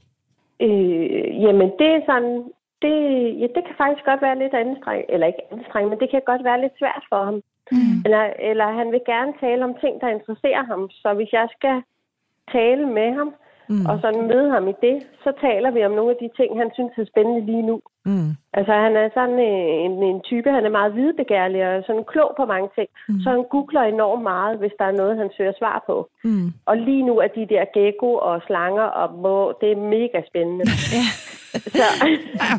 Øh, 0.66 1.42
jamen, 1.44 1.68
det 1.78 1.88
er 1.96 2.00
sådan... 2.10 2.34
Det, 2.86 2.96
ja, 3.40 3.46
det 3.54 3.62
kan 3.66 3.76
faktisk 3.82 4.04
godt 4.10 4.22
være 4.22 4.38
lidt 4.38 4.54
anstrengt, 4.54 5.06
eller 5.08 5.26
ikke 5.26 5.44
anstrengt, 5.52 5.88
men 5.90 6.00
det 6.00 6.08
kan 6.10 6.22
godt 6.30 6.44
være 6.44 6.60
lidt 6.60 6.78
svært 6.78 7.04
for 7.10 7.20
ham. 7.28 7.38
Mm. 7.72 7.98
Eller, 8.04 8.24
eller 8.50 8.66
han 8.80 8.92
vil 8.92 9.02
gerne 9.06 9.32
tale 9.40 9.64
om 9.64 9.74
ting, 9.74 10.00
der 10.00 10.08
interesserer 10.08 10.64
ham. 10.64 10.90
Så 10.90 11.08
hvis 11.14 11.32
jeg 11.32 11.48
skal 11.56 11.76
tale 12.52 12.86
med 12.98 13.08
ham, 13.18 13.34
mm. 13.68 13.86
og 13.90 13.94
sådan 14.02 14.28
møde 14.32 14.50
ham 14.50 14.68
i 14.68 14.74
det, 14.86 14.96
så 15.24 15.32
taler 15.40 15.70
vi 15.70 15.84
om 15.84 15.92
nogle 15.98 16.10
af 16.10 16.18
de 16.20 16.30
ting, 16.38 16.58
han 16.62 16.70
synes 16.74 16.92
er 16.96 17.04
spændende 17.12 17.46
lige 17.50 17.66
nu. 17.70 17.80
Mm. 18.08 18.30
Altså, 18.58 18.72
han 18.72 18.96
er 18.96 19.08
sådan 19.14 19.38
en, 19.86 19.94
en 20.10 20.20
type, 20.30 20.50
han 20.50 20.64
er 20.66 20.78
meget 20.78 20.96
videbegærlig 20.96 21.60
og 21.68 21.84
sådan 21.86 22.04
klog 22.12 22.30
på 22.36 22.44
mange 22.44 22.68
ting. 22.74 22.88
Mm. 23.08 23.20
Så 23.22 23.30
han 23.30 23.44
googler 23.54 23.82
enormt 23.82 24.22
meget, 24.22 24.58
hvis 24.58 24.74
der 24.78 24.84
er 24.84 24.98
noget, 25.00 25.18
han 25.18 25.30
søger 25.36 25.52
svar 25.58 25.84
på. 25.86 25.96
Mm. 26.24 26.48
Og 26.66 26.76
lige 26.76 27.02
nu 27.02 27.14
er 27.24 27.28
de 27.38 27.46
der 27.54 27.64
gecko 27.74 28.10
og 28.28 28.42
slanger 28.46 28.86
og 29.00 29.14
må, 29.24 29.36
det 29.60 29.72
er 29.72 29.76
mega 29.96 30.20
spændende. 30.30 30.64
Så, 31.56 31.88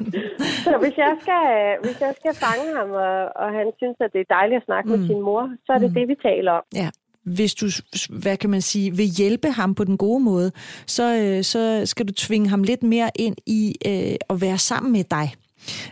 så 0.65 0.77
hvis, 0.81 0.97
jeg 0.97 1.13
skal, 1.21 1.45
hvis 1.83 2.01
jeg 2.01 2.13
skal 2.19 2.33
fange 2.45 2.67
ham, 2.77 2.91
og, 2.91 3.17
og 3.41 3.49
han 3.59 3.67
synes, 3.77 3.97
at 3.99 4.13
det 4.13 4.21
er 4.21 4.33
dejligt 4.37 4.57
at 4.57 4.65
snakke 4.65 4.87
mm. 4.87 4.91
med 4.91 5.07
sin 5.07 5.21
mor, 5.21 5.43
så 5.65 5.69
er 5.73 5.77
det 5.77 5.89
mm. 5.89 5.97
det, 5.97 6.07
vi 6.07 6.15
taler 6.29 6.51
om. 6.51 6.63
Ja. 6.75 6.89
Hvis 7.27 7.53
du, 7.53 7.69
hvad 8.09 8.37
kan 8.37 8.49
man 8.49 8.61
sige, 8.61 8.95
vil 8.95 9.05
hjælpe 9.05 9.51
ham 9.51 9.75
på 9.75 9.83
den 9.83 9.97
gode 9.97 10.23
måde, 10.23 10.51
så, 10.85 11.15
øh, 11.15 11.43
så 11.43 11.81
skal 11.85 12.07
du 12.07 12.13
tvinge 12.13 12.49
ham 12.49 12.63
lidt 12.63 12.83
mere 12.83 13.11
ind 13.15 13.35
i 13.45 13.75
øh, 13.85 14.15
at 14.29 14.41
være 14.41 14.57
sammen 14.57 14.91
med 14.91 15.03
dig. 15.03 15.33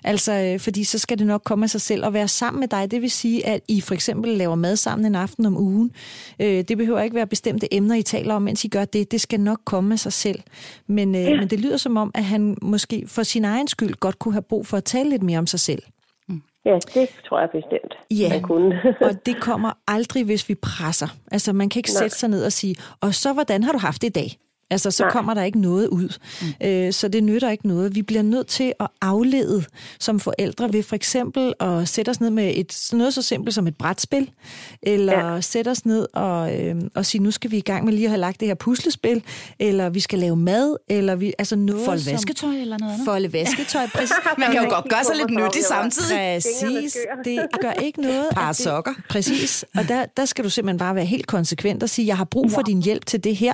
Altså, 0.03 0.33
øh, 0.33 0.59
fordi 0.59 0.83
så 0.83 0.99
skal 0.99 1.19
det 1.19 1.27
nok 1.27 1.41
komme 1.43 1.65
af 1.65 1.69
sig 1.69 1.81
selv. 1.81 2.05
At 2.05 2.13
være 2.13 2.27
sammen 2.27 2.59
med 2.59 2.67
dig, 2.67 2.91
det 2.91 3.01
vil 3.01 3.11
sige, 3.11 3.45
at 3.45 3.61
I 3.67 3.81
for 3.81 3.93
eksempel 3.93 4.37
laver 4.37 4.55
mad 4.55 4.75
sammen 4.75 5.05
en 5.05 5.15
aften 5.15 5.45
om 5.45 5.57
ugen. 5.57 5.91
Øh, 6.39 6.63
det 6.63 6.77
behøver 6.77 7.01
ikke 7.01 7.15
være 7.15 7.27
bestemte 7.27 7.73
emner, 7.73 7.95
I 7.95 8.03
taler 8.03 8.33
om, 8.33 8.41
mens 8.41 8.65
I 8.65 8.67
gør 8.67 8.85
det. 8.85 9.11
Det 9.11 9.21
skal 9.21 9.39
nok 9.39 9.59
komme 9.65 9.93
af 9.93 9.99
sig 9.99 10.13
selv. 10.13 10.39
Men, 10.87 11.15
øh, 11.15 11.21
ja. 11.21 11.39
men 11.39 11.49
det 11.49 11.59
lyder 11.59 11.77
som 11.77 11.97
om, 11.97 12.11
at 12.13 12.23
han 12.23 12.57
måske 12.61 13.03
for 13.07 13.23
sin 13.23 13.45
egen 13.45 13.67
skyld 13.67 13.93
godt 13.93 14.19
kunne 14.19 14.33
have 14.33 14.41
brug 14.41 14.67
for 14.67 14.77
at 14.77 14.83
tale 14.83 15.09
lidt 15.09 15.23
mere 15.23 15.39
om 15.39 15.47
sig 15.47 15.59
selv. 15.59 15.83
Ja, 16.65 16.79
det 16.93 17.09
tror 17.27 17.39
jeg 17.39 17.49
bestemt, 17.53 17.93
Ja. 18.11 18.29
man 18.29 18.41
kunne. 18.41 18.81
Og 19.07 19.25
det 19.25 19.41
kommer 19.41 19.71
aldrig, 19.87 20.25
hvis 20.25 20.49
vi 20.49 20.55
presser. 20.55 21.07
Altså, 21.31 21.53
man 21.53 21.69
kan 21.69 21.79
ikke 21.79 21.89
Nej. 21.93 22.01
sætte 22.01 22.17
sig 22.17 22.29
ned 22.29 22.45
og 22.45 22.51
sige, 22.51 22.75
og 23.01 23.15
så 23.15 23.33
hvordan 23.33 23.63
har 23.63 23.71
du 23.71 23.77
haft 23.77 24.01
det 24.01 24.07
i 24.07 24.11
dag? 24.11 24.37
Altså, 24.71 24.91
så 24.91 25.03
Nej. 25.03 25.11
kommer 25.11 25.33
der 25.33 25.43
ikke 25.43 25.59
noget 25.61 25.87
ud. 25.87 26.17
Mm. 26.61 26.67
Øh, 26.67 26.93
så 26.93 27.07
det 27.07 27.23
nytter 27.23 27.49
ikke 27.49 27.67
noget. 27.67 27.95
Vi 27.95 28.01
bliver 28.01 28.21
nødt 28.21 28.47
til 28.47 28.73
at 28.79 28.87
aflede 29.01 29.63
som 29.99 30.19
forældre 30.19 30.73
ved 30.73 30.83
for 30.83 30.95
eksempel 30.95 31.53
at 31.59 31.87
sætte 31.89 32.09
os 32.09 32.21
ned 32.21 32.29
med 32.29 32.51
et, 32.55 32.89
noget 32.93 33.13
så 33.13 33.21
simpelt 33.21 33.55
som 33.55 33.67
et 33.67 33.77
brætspil, 33.77 34.31
eller 34.83 35.33
ja. 35.33 35.41
sætte 35.41 35.69
os 35.69 35.85
ned 35.85 36.07
og, 36.13 36.59
øh, 36.61 36.75
og 36.95 37.05
sige, 37.05 37.23
nu 37.23 37.31
skal 37.31 37.51
vi 37.51 37.57
i 37.57 37.61
gang 37.61 37.85
med 37.85 37.93
lige 37.93 38.05
at 38.05 38.09
have 38.09 38.19
lagt 38.19 38.39
det 38.39 38.47
her 38.47 38.55
puslespil, 38.55 39.23
eller 39.59 39.89
vi 39.89 39.99
skal 39.99 40.19
lave 40.19 40.35
mad, 40.35 40.75
eller 40.89 41.15
vi, 41.15 41.33
altså 41.39 41.55
noget 41.55 41.85
Fold 41.85 41.99
som- 41.99 42.13
vasketøj 42.13 42.55
eller 42.55 42.77
noget 42.77 42.93
andet? 42.93 43.05
Folde 43.05 43.33
vasketøj, 43.33 43.87
præcis. 43.95 44.13
Man 44.37 44.51
kan 44.51 44.63
jo 44.63 44.69
godt 44.69 44.89
gøre 44.89 45.03
sig 45.03 45.15
lidt 45.15 45.29
nyttig 45.31 45.63
samtidig. 45.65 46.17
Præcis. 46.35 46.97
Det 47.25 47.39
gør 47.61 47.71
ikke 47.71 48.01
noget. 48.09 48.25
Par 48.31 48.53
sokker. 48.53 48.93
Præcis. 49.09 49.65
Og 49.77 49.87
der, 49.87 50.05
der 50.17 50.25
skal 50.25 50.43
du 50.43 50.49
simpelthen 50.49 50.79
bare 50.79 50.95
være 50.95 51.05
helt 51.05 51.27
konsekvent 51.27 51.83
og 51.83 51.89
sige, 51.89 52.07
jeg 52.07 52.17
har 52.17 52.25
brug 52.25 52.51
for 52.51 52.61
din 52.61 52.81
hjælp 52.83 53.05
til 53.05 53.23
det 53.23 53.35
her. 53.35 53.53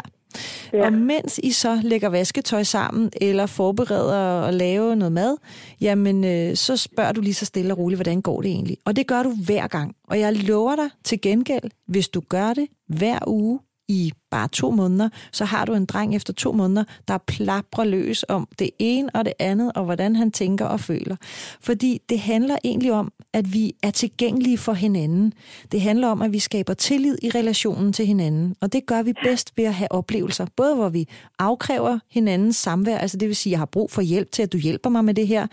Ja. 0.73 0.85
Og 0.85 0.93
mens 0.93 1.39
I 1.43 1.51
så 1.51 1.79
lægger 1.83 2.09
vasketøj 2.09 2.63
sammen, 2.63 3.09
eller 3.21 3.45
forbereder 3.45 4.41
at 4.41 4.53
lave 4.53 4.95
noget 4.95 5.11
mad, 5.11 5.37
jamen 5.81 6.23
øh, 6.23 6.55
så 6.55 6.77
spørger 6.77 7.11
du 7.11 7.21
lige 7.21 7.33
så 7.33 7.45
stille 7.45 7.73
og 7.73 7.77
roligt, 7.77 7.97
hvordan 7.97 8.21
går 8.21 8.41
det 8.41 8.51
egentlig? 8.51 8.77
Og 8.85 8.95
det 8.95 9.07
gør 9.07 9.23
du 9.23 9.29
hver 9.45 9.67
gang. 9.67 9.95
Og 10.07 10.19
jeg 10.19 10.33
lover 10.33 10.75
dig 10.75 10.89
til 11.03 11.21
gengæld, 11.21 11.71
hvis 11.87 12.09
du 12.09 12.21
gør 12.29 12.53
det 12.53 12.67
hver 12.87 13.19
uge 13.27 13.59
i 13.91 14.13
bare 14.31 14.47
to 14.47 14.71
måneder, 14.71 15.09
så 15.31 15.45
har 15.45 15.65
du 15.65 15.73
en 15.73 15.85
dreng 15.85 16.15
efter 16.15 16.33
to 16.33 16.51
måneder, 16.51 16.83
der 17.07 17.17
plaprer 17.17 17.83
løs 17.83 18.25
om 18.29 18.47
det 18.59 18.69
ene 18.79 19.09
og 19.13 19.25
det 19.25 19.33
andet, 19.39 19.71
og 19.75 19.85
hvordan 19.85 20.15
han 20.15 20.31
tænker 20.31 20.65
og 20.65 20.79
føler. 20.79 21.15
Fordi 21.61 21.99
det 22.09 22.19
handler 22.19 22.57
egentlig 22.63 22.91
om, 22.91 23.11
at 23.33 23.53
vi 23.53 23.73
er 23.83 23.91
tilgængelige 23.91 24.57
for 24.57 24.73
hinanden. 24.73 25.33
Det 25.71 25.81
handler 25.81 26.07
om, 26.07 26.21
at 26.21 26.33
vi 26.33 26.39
skaber 26.39 26.73
tillid 26.73 27.17
i 27.21 27.29
relationen 27.29 27.93
til 27.93 28.05
hinanden. 28.05 28.55
Og 28.61 28.73
det 28.73 28.85
gør 28.85 29.01
vi 29.01 29.13
bedst 29.23 29.53
ved 29.57 29.65
at 29.65 29.73
have 29.73 29.91
oplevelser. 29.91 30.45
Både 30.55 30.75
hvor 30.75 30.89
vi 30.89 31.07
afkræver 31.39 31.99
hinandens 32.09 32.55
samvær, 32.55 32.97
altså 32.97 33.17
det 33.17 33.27
vil 33.27 33.35
sige, 33.35 33.51
at 33.51 33.51
jeg 33.51 33.59
har 33.59 33.65
brug 33.65 33.91
for 33.91 34.01
hjælp 34.01 34.31
til, 34.31 34.43
at 34.43 34.53
du 34.53 34.57
hjælper 34.57 34.89
mig 34.89 35.05
med 35.05 35.13
det 35.13 35.27
her, 35.27 35.47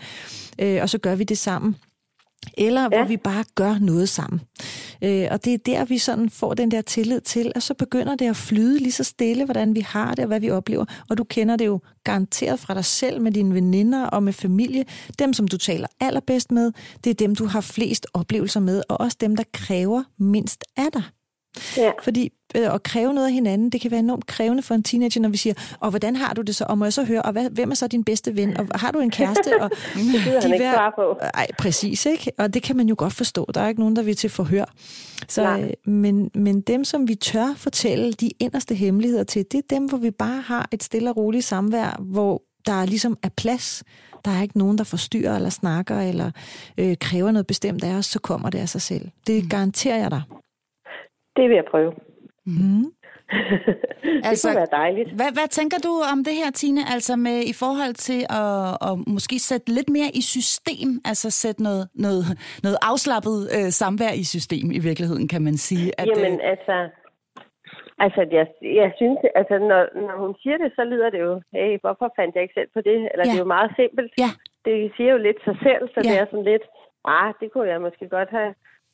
øh, 0.59 0.81
og 0.81 0.89
så 0.89 0.97
gør 0.97 1.15
vi 1.15 1.23
det 1.23 1.37
sammen. 1.37 1.75
Eller 2.57 2.87
hvor 2.87 2.97
Ja. 2.97 3.05
vi 3.05 3.17
bare 3.17 3.43
gør 3.55 3.77
noget 3.81 4.09
sammen. 4.09 4.41
Øh, 5.03 5.27
og 5.31 5.45
det 5.45 5.53
er 5.53 5.57
der, 5.57 5.85
vi 5.85 5.97
sådan 5.97 6.29
får 6.29 6.53
den 6.53 6.71
der 6.71 6.81
tillid 6.81 7.21
til, 7.21 7.51
og 7.55 7.61
så 7.61 7.73
begynder 7.73 8.15
det 8.15 8.29
at 8.29 8.35
flyde 8.35 8.77
lige 8.79 8.91
så 8.91 9.03
stille, 9.03 9.45
hvordan 9.45 9.75
vi 9.75 9.79
har 9.79 10.09
det 10.15 10.19
og 10.19 10.27
hvad 10.27 10.39
vi 10.39 10.49
oplever. 10.51 10.85
Og 11.09 11.17
du 11.17 11.23
kender 11.23 11.55
det 11.55 11.65
jo 11.65 11.79
garanteret 12.03 12.59
fra 12.59 12.73
dig 12.73 12.85
selv 12.85 13.21
med 13.21 13.31
dine 13.31 13.53
veninder 13.55 14.05
og 14.05 14.23
med 14.23 14.33
familie. 14.33 14.85
Dem, 15.19 15.33
som 15.33 15.47
du 15.47 15.57
taler 15.57 15.87
allerbedst 15.99 16.51
med, 16.51 16.71
det 17.03 17.09
er 17.09 17.13
dem, 17.13 17.35
du 17.35 17.45
har 17.45 17.61
flest 17.61 18.07
oplevelser 18.13 18.59
med, 18.59 18.81
og 18.89 18.99
også 19.01 19.17
dem, 19.21 19.35
der 19.35 19.43
kræver 19.53 20.03
mindst 20.19 20.63
af 20.77 20.91
dig. 20.93 21.03
Ja. 21.77 21.91
Fordi 22.03 22.31
øh, 22.55 22.73
at 22.73 22.83
kræve 22.83 23.13
noget 23.13 23.27
af 23.27 23.33
hinanden, 23.33 23.69
det 23.69 23.81
kan 23.81 23.91
være 23.91 23.99
enormt 23.99 24.25
krævende 24.25 24.63
for 24.63 24.75
en 24.75 24.83
teenager, 24.83 25.21
når 25.21 25.29
vi 25.29 25.37
siger, 25.37 25.53
og 25.79 25.89
hvordan 25.89 26.15
har 26.15 26.33
du 26.33 26.41
det 26.41 26.55
så? 26.55 26.65
Og 26.69 26.77
må 26.77 26.85
jeg 26.85 26.93
så 26.93 27.03
høre, 27.03 27.21
og 27.21 27.31
hvad, 27.31 27.49
hvem 27.49 27.71
er 27.71 27.75
så 27.75 27.87
din 27.87 28.03
bedste 28.03 28.35
ven? 28.35 28.57
Og 28.57 28.67
har 28.75 28.91
du 28.91 28.99
en 28.99 29.11
kæreste? 29.11 29.61
Og 29.61 29.69
Det 29.95 30.23
gider 30.23 30.41
han 30.41 30.53
ikke 30.53 30.71
svare 30.73 30.91
på. 30.95 31.19
Ej, 31.33 31.47
præcis, 31.59 32.05
ikke? 32.05 32.31
Og 32.37 32.53
det 32.53 32.63
kan 32.63 32.77
man 32.77 32.89
jo 32.89 32.95
godt 32.97 33.13
forstå. 33.13 33.49
Der 33.53 33.61
er 33.61 33.67
ikke 33.67 33.81
nogen, 33.81 33.95
der 33.95 34.01
vil 34.01 34.15
til 34.15 34.29
forhør. 34.29 34.65
Så, 35.27 35.43
Nej. 35.43 35.61
øh, 35.61 35.93
men, 35.93 36.31
men 36.35 36.61
dem, 36.61 36.83
som 36.83 37.07
vi 37.07 37.15
tør 37.15 37.53
fortælle 37.57 38.13
de 38.13 38.31
inderste 38.39 38.75
hemmeligheder 38.75 39.23
til, 39.23 39.45
det 39.51 39.57
er 39.57 39.75
dem, 39.75 39.85
hvor 39.85 39.97
vi 39.97 40.11
bare 40.11 40.41
har 40.41 40.67
et 40.71 40.83
stille 40.83 41.09
og 41.09 41.17
roligt 41.17 41.45
samvær, 41.45 41.97
hvor 41.99 42.41
der 42.65 42.85
ligesom 42.85 43.17
er 43.23 43.29
plads. 43.37 43.83
Der 44.25 44.31
er 44.31 44.41
ikke 44.41 44.57
nogen, 44.57 44.77
der 44.77 44.83
forstyrrer 44.83 45.35
eller 45.35 45.49
snakker 45.49 45.99
eller 45.99 46.31
øh, 46.77 46.97
kræver 46.99 47.31
noget 47.31 47.47
bestemt 47.47 47.83
af 47.83 47.93
os, 47.93 48.05
så 48.05 48.19
kommer 48.19 48.49
det 48.49 48.59
af 48.59 48.69
sig 48.69 48.81
selv. 48.81 49.09
Det 49.27 49.49
garanterer 49.49 49.97
jeg 49.97 50.11
dig. 50.11 50.21
Det 51.39 51.49
vil 51.49 51.55
jeg 51.55 51.65
prøve. 51.73 51.91
Mm. 52.45 52.85
det 54.03 54.25
Altså, 54.29 54.47
kunne 54.47 54.61
være 54.63 54.75
dejligt. 54.81 55.09
Hvad, 55.19 55.31
hvad 55.37 55.47
tænker 55.59 55.77
du 55.87 55.91
om 56.13 56.19
det 56.27 56.33
her, 56.41 56.51
Tine? 56.51 56.81
Altså 56.95 57.13
med 57.27 57.37
i 57.51 57.53
forhold 57.63 57.93
til 58.07 58.21
at, 58.41 58.69
at 58.87 58.93
måske 59.15 59.35
sætte 59.49 59.67
lidt 59.77 59.89
mere 59.97 60.09
i 60.19 60.21
system, 60.35 60.89
altså 61.11 61.27
sætte 61.43 61.63
noget, 61.63 61.83
noget, 62.05 62.23
noget 62.65 62.77
afslappet 62.91 63.37
øh, 63.57 63.69
samvær 63.81 64.13
i 64.21 64.23
system 64.35 64.65
i 64.77 64.79
virkeligheden, 64.89 65.27
kan 65.33 65.41
man 65.47 65.57
sige. 65.67 65.87
At, 66.01 66.07
Jamen, 66.07 66.33
øh, 66.41 66.51
altså... 66.53 66.75
Altså, 68.05 68.21
jeg, 68.37 68.45
jeg 68.81 68.89
synes, 68.99 69.19
altså, 69.41 69.55
når, 69.71 69.81
når 70.07 70.15
hun 70.23 70.33
siger 70.41 70.57
det, 70.63 70.69
så 70.77 70.83
lyder 70.91 71.09
det 71.15 71.19
jo, 71.27 71.33
hey, 71.53 71.71
hvorfor 71.83 72.07
fandt 72.17 72.31
jeg 72.35 72.43
ikke 72.43 72.57
selv 72.59 72.69
på 72.75 72.81
det? 72.89 72.97
Eller 73.11 73.23
Ja. 73.25 73.29
det 73.31 73.37
er 73.39 73.45
jo 73.45 73.53
meget 73.57 73.71
simpelt. 73.81 74.11
Ja. 74.23 74.31
Det 74.67 74.75
siger 74.95 75.11
jo 75.15 75.19
lidt 75.27 75.39
sig 75.47 75.55
selv, 75.67 75.83
så 75.93 75.99
Ja. 75.99 76.09
det 76.09 76.15
er 76.21 76.25
sådan 76.31 76.49
lidt, 76.53 76.65
ah, 77.17 77.29
det 77.39 77.47
kunne 77.51 77.69
jeg 77.73 77.81
måske 77.87 78.05
godt 78.17 78.29
have 78.37 78.51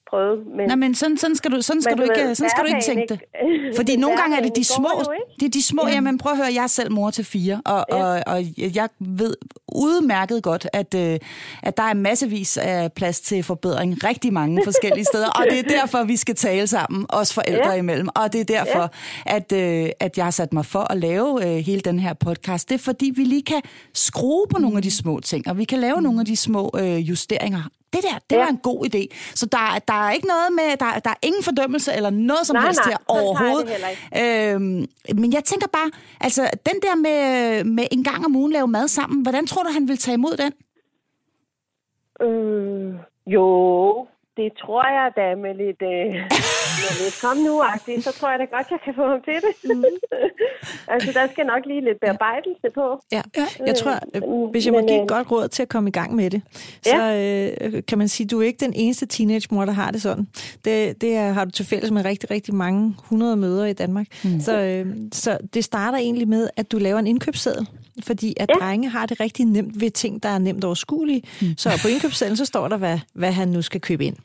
prøvet. 0.10 0.39
Men, 0.58 0.68
Nej, 0.68 0.76
men 0.76 0.96
sådan, 0.96 1.18
sådan 1.18 1.36
skal 1.36 1.52
du, 1.52 1.62
sådan 1.62 1.82
skal 1.82 1.98
du 1.98 2.02
ikke, 2.04 2.13
ved, 2.28 2.36
sådan 2.36 2.50
skal 2.50 2.63
du 2.63 2.68
ikke 2.68 2.86
tænke 2.86 3.06
det. 3.10 3.20
hverdagen 3.32 3.76
Fordi 3.78 3.91
ikke- 3.91 4.02
nogle 4.02 4.18
gange 4.18 4.38
er 4.38 4.41
det 4.41 4.56
de 4.56 4.63
små, 4.63 4.89
ikke. 5.02 5.36
det 5.39 5.46
er 5.46 5.50
de 5.50 5.63
små, 5.63 5.88
jamen 5.88 6.18
prøv 6.18 6.32
at 6.32 6.38
høre, 6.38 6.48
jeg 6.56 6.63
er 6.63 6.68
selv 6.68 6.91
mor 6.91 7.12
til 7.12 7.26
fire, 7.26 7.62
og, 7.65 7.86
og, 7.91 8.22
og 8.28 8.44
jeg 8.76 8.89
ved 9.00 9.36
udmærket 9.76 10.44
godt, 10.44 10.68
at, 10.74 10.94
øh, 10.96 11.20
at 11.63 11.78
der 11.78 11.84
er 11.84 11.94
massevis 11.94 12.58
af 12.58 12.94
plads 12.94 13.22
til 13.22 13.44
forbedring 13.44 14.04
rigtig 14.04 14.34
mange 14.34 14.62
forskellige 14.70 15.06
steder, 15.06 15.28
og 15.30 15.46
det 15.50 15.60
er 15.60 15.63
derfor, 15.80 16.04
vi 16.04 16.15
skal 16.18 16.36
tale 16.36 16.68
sammen, 16.68 17.06
os 17.10 17.34
forældre 17.34 17.70
Ja. 17.72 17.78
imellem, 17.78 18.08
og 18.15 18.34
det 18.34 18.41
er 18.41 18.46
derfor, 18.46 18.91
at, 19.26 19.52
øh, 19.52 19.89
at 20.00 20.18
jeg 20.18 20.26
har 20.26 20.32
sat 20.32 20.54
mig 20.54 20.65
for 20.65 20.91
at 20.91 20.98
lave 20.98 21.46
øh, 21.48 21.58
hele 21.65 21.82
den 21.82 22.00
her 22.00 22.13
podcast. 22.13 22.70
Det 22.70 22.76
er 22.76 22.80
fordi, 22.80 23.12
vi 23.15 23.24
lige 23.24 23.44
kan 23.44 23.62
skrue 23.94 24.46
på 24.50 24.60
nogle 24.60 24.78
af 24.78 24.84
de 24.84 24.91
små 24.91 25.20
ting, 25.20 25.48
og 25.48 25.58
vi 25.58 25.63
kan 25.63 25.80
lave 25.80 26.02
nogle 26.02 26.20
af 26.20 26.26
de 26.26 26.36
små 26.36 26.72
justeringer. 26.80 27.62
Det 27.93 28.04
der, 28.04 28.19
det 28.30 28.36
Ja. 28.36 28.41
var 28.41 28.48
en 28.48 28.58
god 28.58 28.86
idé. 28.86 29.08
Så 29.36 29.45
der, 29.45 29.80
der 29.88 29.93
er 30.08 30.12
ikke 30.12 30.28
noget 30.28 30.48
med, 30.52 30.78
der, 30.78 31.00
der 31.00 31.10
er 31.10 31.15
ingen 31.24 31.43
fordømmelse 31.43 31.93
eller 31.93 32.10
noget 32.10 32.48
som 32.48 32.56
Nej, 32.56 32.65
helst 32.65 32.80
nej, 32.86 32.89
her 32.91 32.98
overhovedet. 33.08 33.69
Øhm, 34.17 34.86
men 35.21 35.34
jeg 35.34 35.43
tænker 35.43 35.67
bare, 35.67 35.91
altså 36.21 36.50
den 36.65 36.82
der 36.82 36.95
med, 36.95 37.63
med 37.63 37.88
en 37.91 38.04
gang 38.04 38.26
om 38.26 38.36
ugen 38.36 38.52
lave 38.52 38.67
mad 38.67 38.88
sammen, 38.88 39.21
hvordan 39.21 39.48
tror 39.48 39.63
du, 39.63 39.69
han 39.74 39.88
vil 39.88 39.98
tage 39.98 40.13
imod 40.15 40.38
den? 40.38 40.52
Øh, 42.21 42.93
jo, 43.28 44.08
det 44.38 44.50
tror 44.62 44.84
jeg 44.98 45.08
da 45.19 45.26
med 45.45 45.54
lidt, 45.63 45.82
øh, 45.93 46.10
med 46.84 46.93
lidt 47.02 47.15
kom 47.24 47.38
nu 47.48 47.54
-agtigt, 47.67 48.02
så 48.02 48.12
tror 48.17 48.30
jeg 48.30 48.39
da 48.39 48.45
godt, 48.56 48.67
jeg 48.71 48.80
kan 48.86 48.93
få 49.00 49.06
ham 49.13 49.21
til 49.28 49.38
det. 49.45 49.54
Mm. 49.63 49.84
altså, 50.93 51.10
der 51.17 51.28
skal 51.32 51.45
nok 51.45 51.62
lige 51.65 51.82
lidt 51.82 52.00
bearbejdelse 52.02 52.67
på. 52.80 52.86
Ja, 53.12 53.21
jeg 53.69 53.76
tror, 53.76 53.95
øh, 54.15 54.52
hvis 54.52 54.65
jeg 54.65 54.74
må 54.74 54.80
men, 54.80 54.88
give 54.88 54.98
et 54.98 55.02
øh, 55.02 55.08
godt 55.08 55.32
råd 55.32 55.48
til 55.48 55.63
at 55.63 55.69
komme 55.69 55.89
i 55.89 55.91
gang 55.91 56.15
med 56.15 56.30
det, 56.30 56.41
så 56.84 57.02
øh, 57.74 57.84
kan 57.88 57.98
man 57.98 58.08
sige, 58.08 58.26
at 58.26 58.32
du 58.32 58.41
er 58.41 58.45
ikke 58.45 58.65
den 58.65 58.74
eneste 58.76 59.06
teenage-mor, 59.06 59.65
der 59.65 59.71
har 59.71 59.91
det 59.91 60.02
sådan. 60.02 60.28
Det, 60.65 61.02
det 61.02 61.15
er, 61.15 61.32
har 61.32 61.45
du 61.45 61.52
til 61.52 61.65
fælles 61.65 61.91
med 61.91 62.06
rigtig, 62.06 62.32
rigtig 62.32 62.56
mange 62.56 62.95
hundrede 63.10 63.36
møder 63.36 63.65
i 63.65 63.74
Danmark. 63.74 64.08
Mm. 64.24 64.39
Så, 64.39 64.62
øh, 64.62 64.86
så 65.12 65.38
det 65.54 65.63
starter 65.63 65.98
egentlig 65.98 66.28
med, 66.28 66.50
at 66.56 66.71
du 66.71 66.78
laver 66.78 67.00
en 67.00 67.08
indkøbsseddel, 67.08 67.67
fordi 68.03 68.34
at 68.38 68.49
ja. 68.49 68.65
drenge 68.65 68.89
har 68.89 69.05
det 69.05 69.19
rigtig 69.19 69.45
nemt 69.45 69.79
ved 69.81 69.91
ting, 69.91 70.23
der 70.23 70.29
er 70.29 70.38
nemt 70.38 70.63
overskuelige. 70.63 71.21
Mm. 71.41 71.53
Så 71.58 71.79
på 71.81 71.88
indkøbssedlen, 71.88 72.38
så 72.38 72.45
står 72.45 72.67
der, 72.67 72.77
hvad, 72.77 72.99
hvad 73.13 73.31
han 73.31 73.47
nu 73.47 73.62
skal 73.62 73.81
købe 73.81 74.05
ind. 74.05 74.15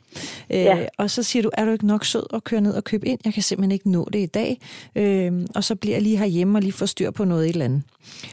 Øh, 0.49 0.59
Ja. 0.61 0.85
Og 0.97 1.09
så 1.11 1.23
siger 1.23 1.43
du, 1.43 1.49
er 1.53 1.65
du 1.65 1.71
ikke 1.71 1.87
nok 1.87 2.05
sød 2.05 2.23
at 2.33 2.43
køre 2.43 2.61
ned 2.61 2.73
og 2.73 2.83
købe 2.83 3.07
ind? 3.07 3.19
Jeg 3.25 3.33
kan 3.33 3.43
simpelthen 3.43 3.71
ikke 3.71 3.91
nå 3.91 4.09
det 4.13 4.19
i 4.19 4.25
dag. 4.25 4.59
Øh, 4.95 5.31
og 5.55 5.63
så 5.63 5.75
bliver 5.75 5.95
jeg 5.95 6.01
lige 6.01 6.17
herhjemme 6.17 6.57
og 6.57 6.61
lige 6.61 6.73
får 6.73 6.85
styr 6.85 7.11
på 7.11 7.25
noget 7.25 7.45
et 7.45 7.49
eller 7.49 7.65
andet. 7.65 7.83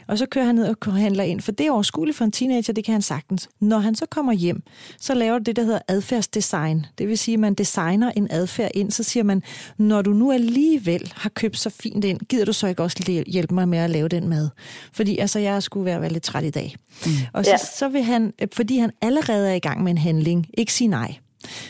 Og 0.07 0.17
så 0.17 0.25
kører 0.25 0.45
han 0.45 0.55
ned 0.55 0.75
og 0.87 0.93
handler 0.93 1.23
ind, 1.23 1.41
for 1.41 1.51
det 1.51 1.67
er 1.67 1.71
overskueligt 1.71 2.17
for 2.17 2.25
en 2.25 2.31
teenager, 2.31 2.73
det 2.73 2.83
kan 2.85 2.91
han 2.91 3.01
sagtens. 3.01 3.49
Når 3.59 3.79
han 3.79 3.95
så 3.95 4.05
kommer 4.05 4.33
hjem, 4.33 4.63
så 4.99 5.13
laver 5.13 5.37
du 5.37 5.43
det, 5.43 5.55
der 5.55 5.63
hedder 5.63 5.79
adfærdsdesign. 5.87 6.85
Det 6.97 7.07
vil 7.07 7.17
sige, 7.17 7.33
at 7.33 7.39
man 7.39 7.53
designer 7.53 8.11
en 8.11 8.27
adfærd 8.31 8.71
ind, 8.73 8.91
så 8.91 9.03
siger 9.03 9.23
man, 9.23 9.43
når 9.77 10.01
du 10.01 10.13
nu 10.13 10.31
alligevel 10.31 11.13
har 11.15 11.29
købt 11.29 11.57
så 11.57 11.69
fint 11.69 12.05
ind, 12.05 12.19
gider 12.19 12.45
du 12.45 12.53
så 12.53 12.67
ikke 12.67 12.83
også 12.83 13.23
hjælpe 13.27 13.53
mig 13.53 13.67
med 13.67 13.79
at 13.79 13.89
lave 13.89 14.07
den 14.07 14.27
mad? 14.27 14.49
Fordi 14.93 15.17
altså, 15.29 15.39
jeg 15.39 15.63
skulle 15.63 15.85
være, 15.85 16.01
være 16.01 16.11
lidt 16.11 16.23
træt 16.23 16.43
i 16.43 16.49
dag. 16.49 16.75
Mm. 17.05 17.11
Og 17.33 17.45
så, 17.45 17.51
Ja. 17.51 17.57
så 17.57 17.87
vil 17.89 18.03
han, 18.03 18.33
fordi 18.53 18.77
han 18.77 18.91
allerede 19.01 19.49
er 19.49 19.53
i 19.53 19.59
gang 19.59 19.83
med 19.83 19.91
en 19.91 19.97
handling, 19.97 20.47
ikke 20.57 20.73
sige 20.73 20.87
nej. 20.87 21.15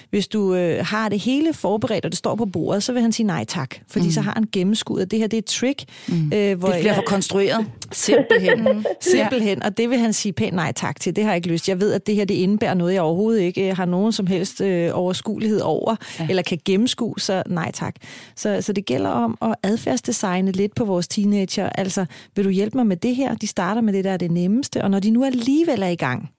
Hvis 0.10 0.28
du 0.28 0.56
øh, 0.56 0.86
har 0.86 1.10
det 1.10 1.20
hele 1.20 1.54
forberedt, 1.54 2.06
og 2.06 2.12
det 2.12 2.18
står 2.18 2.36
på 2.36 2.46
bordet, 2.46 2.84
så 2.84 2.94
vil 2.94 3.02
han 3.02 3.12
sige 3.12 3.28
nej 3.28 3.46
tak. 3.46 3.76
Fordi 3.88 4.06
mm. 4.06 4.12
så 4.12 4.22
har 4.22 4.32
han 4.32 4.46
gennemskuddet, 4.52 5.12
det 5.12 5.20
her 5.20 5.28
det 5.28 5.38
er 5.38 5.42
et 5.42 5.46
trick. 5.46 5.84
Mm. 6.08 6.32
Øh, 6.34 6.60
hvor 6.60 6.70
Det 6.70 6.80
bliver 6.80 6.96
for 6.96 7.04
konstrueret. 7.08 7.66
Simpelthen. 7.92 8.86
Simpelthen. 9.02 9.64
Og 9.64 9.78
det 9.78 9.90
vil 9.90 9.98
han 10.00 10.14
sige 10.14 10.34
pænt 10.34 10.56
nej 10.56 10.72
tak 10.76 11.00
til. 11.00 11.16
Det 11.16 11.24
har 11.24 11.32
jeg 11.32 11.36
ikke 11.36 11.48
lyst. 11.48 11.70
Jeg 11.70 11.82
ved, 11.82 11.94
at 11.94 12.08
det 12.08 12.16
her 12.16 12.26
det 12.26 12.36
indebærer 12.36 12.74
noget, 12.74 12.94
jeg 12.94 13.02
overhovedet 13.02 13.42
ikke 13.42 13.70
øh, 13.70 13.78
har 13.78 13.86
nogen 13.86 14.12
som 14.12 14.28
helst 14.28 14.62
øh, 14.62 14.90
overskuelighed 14.94 15.62
over, 15.62 15.96
ja. 16.20 16.28
eller 16.30 16.44
kan 16.44 16.60
gennemskue, 16.66 17.20
så 17.20 17.44
nej 17.48 17.72
tak. 17.72 17.96
Så, 18.36 18.62
så 18.62 18.74
det 18.74 18.86
gælder 18.86 19.10
om 19.10 19.38
at 19.42 19.56
adfærdsdesigne 19.64 20.52
lidt 20.52 20.76
på 20.76 20.86
vores 20.86 21.08
teenager. 21.08 21.70
Altså, 21.70 22.06
vil 22.36 22.46
du 22.46 22.50
hjælpe 22.50 22.78
mig 22.78 22.88
med 22.88 22.98
det 22.98 23.16
her? 23.16 23.36
De 23.36 23.48
starter 23.48 23.82
med 23.82 23.94
det, 23.94 24.04
der 24.04 24.12
er 24.12 24.18
det 24.18 24.32
nemmeste. 24.32 24.84
Og 24.84 24.92
når 24.92 25.00
de 25.00 25.12
nu 25.12 25.26
alligevel 25.26 25.82
er 25.82 25.88
i 25.88 25.96
gang, 25.96 26.30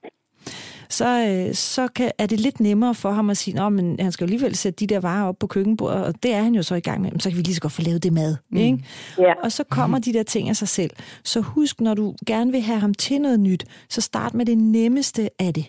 så, 0.91 1.45
øh, 1.47 1.53
så 1.53 1.87
kan, 1.87 2.11
er 2.17 2.25
det 2.25 2.39
lidt 2.39 2.59
nemmere 2.59 2.95
for 2.95 3.11
ham 3.11 3.29
at 3.29 3.37
sige, 3.37 3.61
at 3.61 3.73
men 3.73 3.99
han 3.99 4.11
skal 4.11 4.25
jo 4.25 4.25
alligevel 4.25 4.55
sætte 4.55 4.77
de 4.77 4.87
der 4.93 4.99
varer 4.99 5.27
op 5.27 5.39
på 5.39 5.47
køkkenbordet, 5.47 6.05
og 6.05 6.23
det 6.23 6.33
er 6.33 6.41
han 6.41 6.55
jo 6.55 6.63
så 6.63 6.75
i 6.75 6.79
gang 6.79 7.01
med, 7.01 7.11
men 7.11 7.19
så 7.19 7.29
kan 7.29 7.37
vi 7.37 7.43
lige 7.43 7.55
så 7.55 7.61
godt 7.61 7.73
få 7.73 7.81
lavet 7.81 8.03
det 8.03 8.13
mad. 8.13 8.35
Mm. 8.49 8.57
Ikke? 8.57 8.85
Ja. 9.17 9.33
Og 9.43 9.51
så 9.51 9.63
kommer 9.63 9.99
de 9.99 10.13
der 10.13 10.23
ting 10.23 10.49
af 10.49 10.55
sig 10.55 10.67
selv. 10.67 10.91
Så 11.23 11.41
husk, 11.41 11.81
når 11.81 11.93
du 11.93 12.15
gerne 12.27 12.51
vil 12.51 12.61
have 12.61 12.79
ham 12.79 12.93
til 12.93 13.21
noget 13.21 13.39
nyt, 13.39 13.65
så 13.89 14.01
start 14.01 14.33
med 14.33 14.45
det 14.45 14.57
nemmeste 14.57 15.29
af 15.39 15.53
det. 15.53 15.65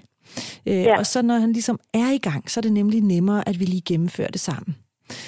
Øh, 0.66 0.74
Ja. 0.74 0.98
Og 0.98 1.06
så 1.06 1.22
når 1.22 1.34
han 1.34 1.52
ligesom 1.52 1.78
er 1.94 2.10
i 2.12 2.18
gang, 2.18 2.50
så 2.50 2.60
er 2.60 2.62
det 2.62 2.72
nemlig 2.72 3.00
nemmere, 3.00 3.48
at 3.48 3.60
vi 3.60 3.64
lige 3.64 3.82
gennemfører 3.86 4.28
det 4.28 4.40
sammen. 4.40 4.76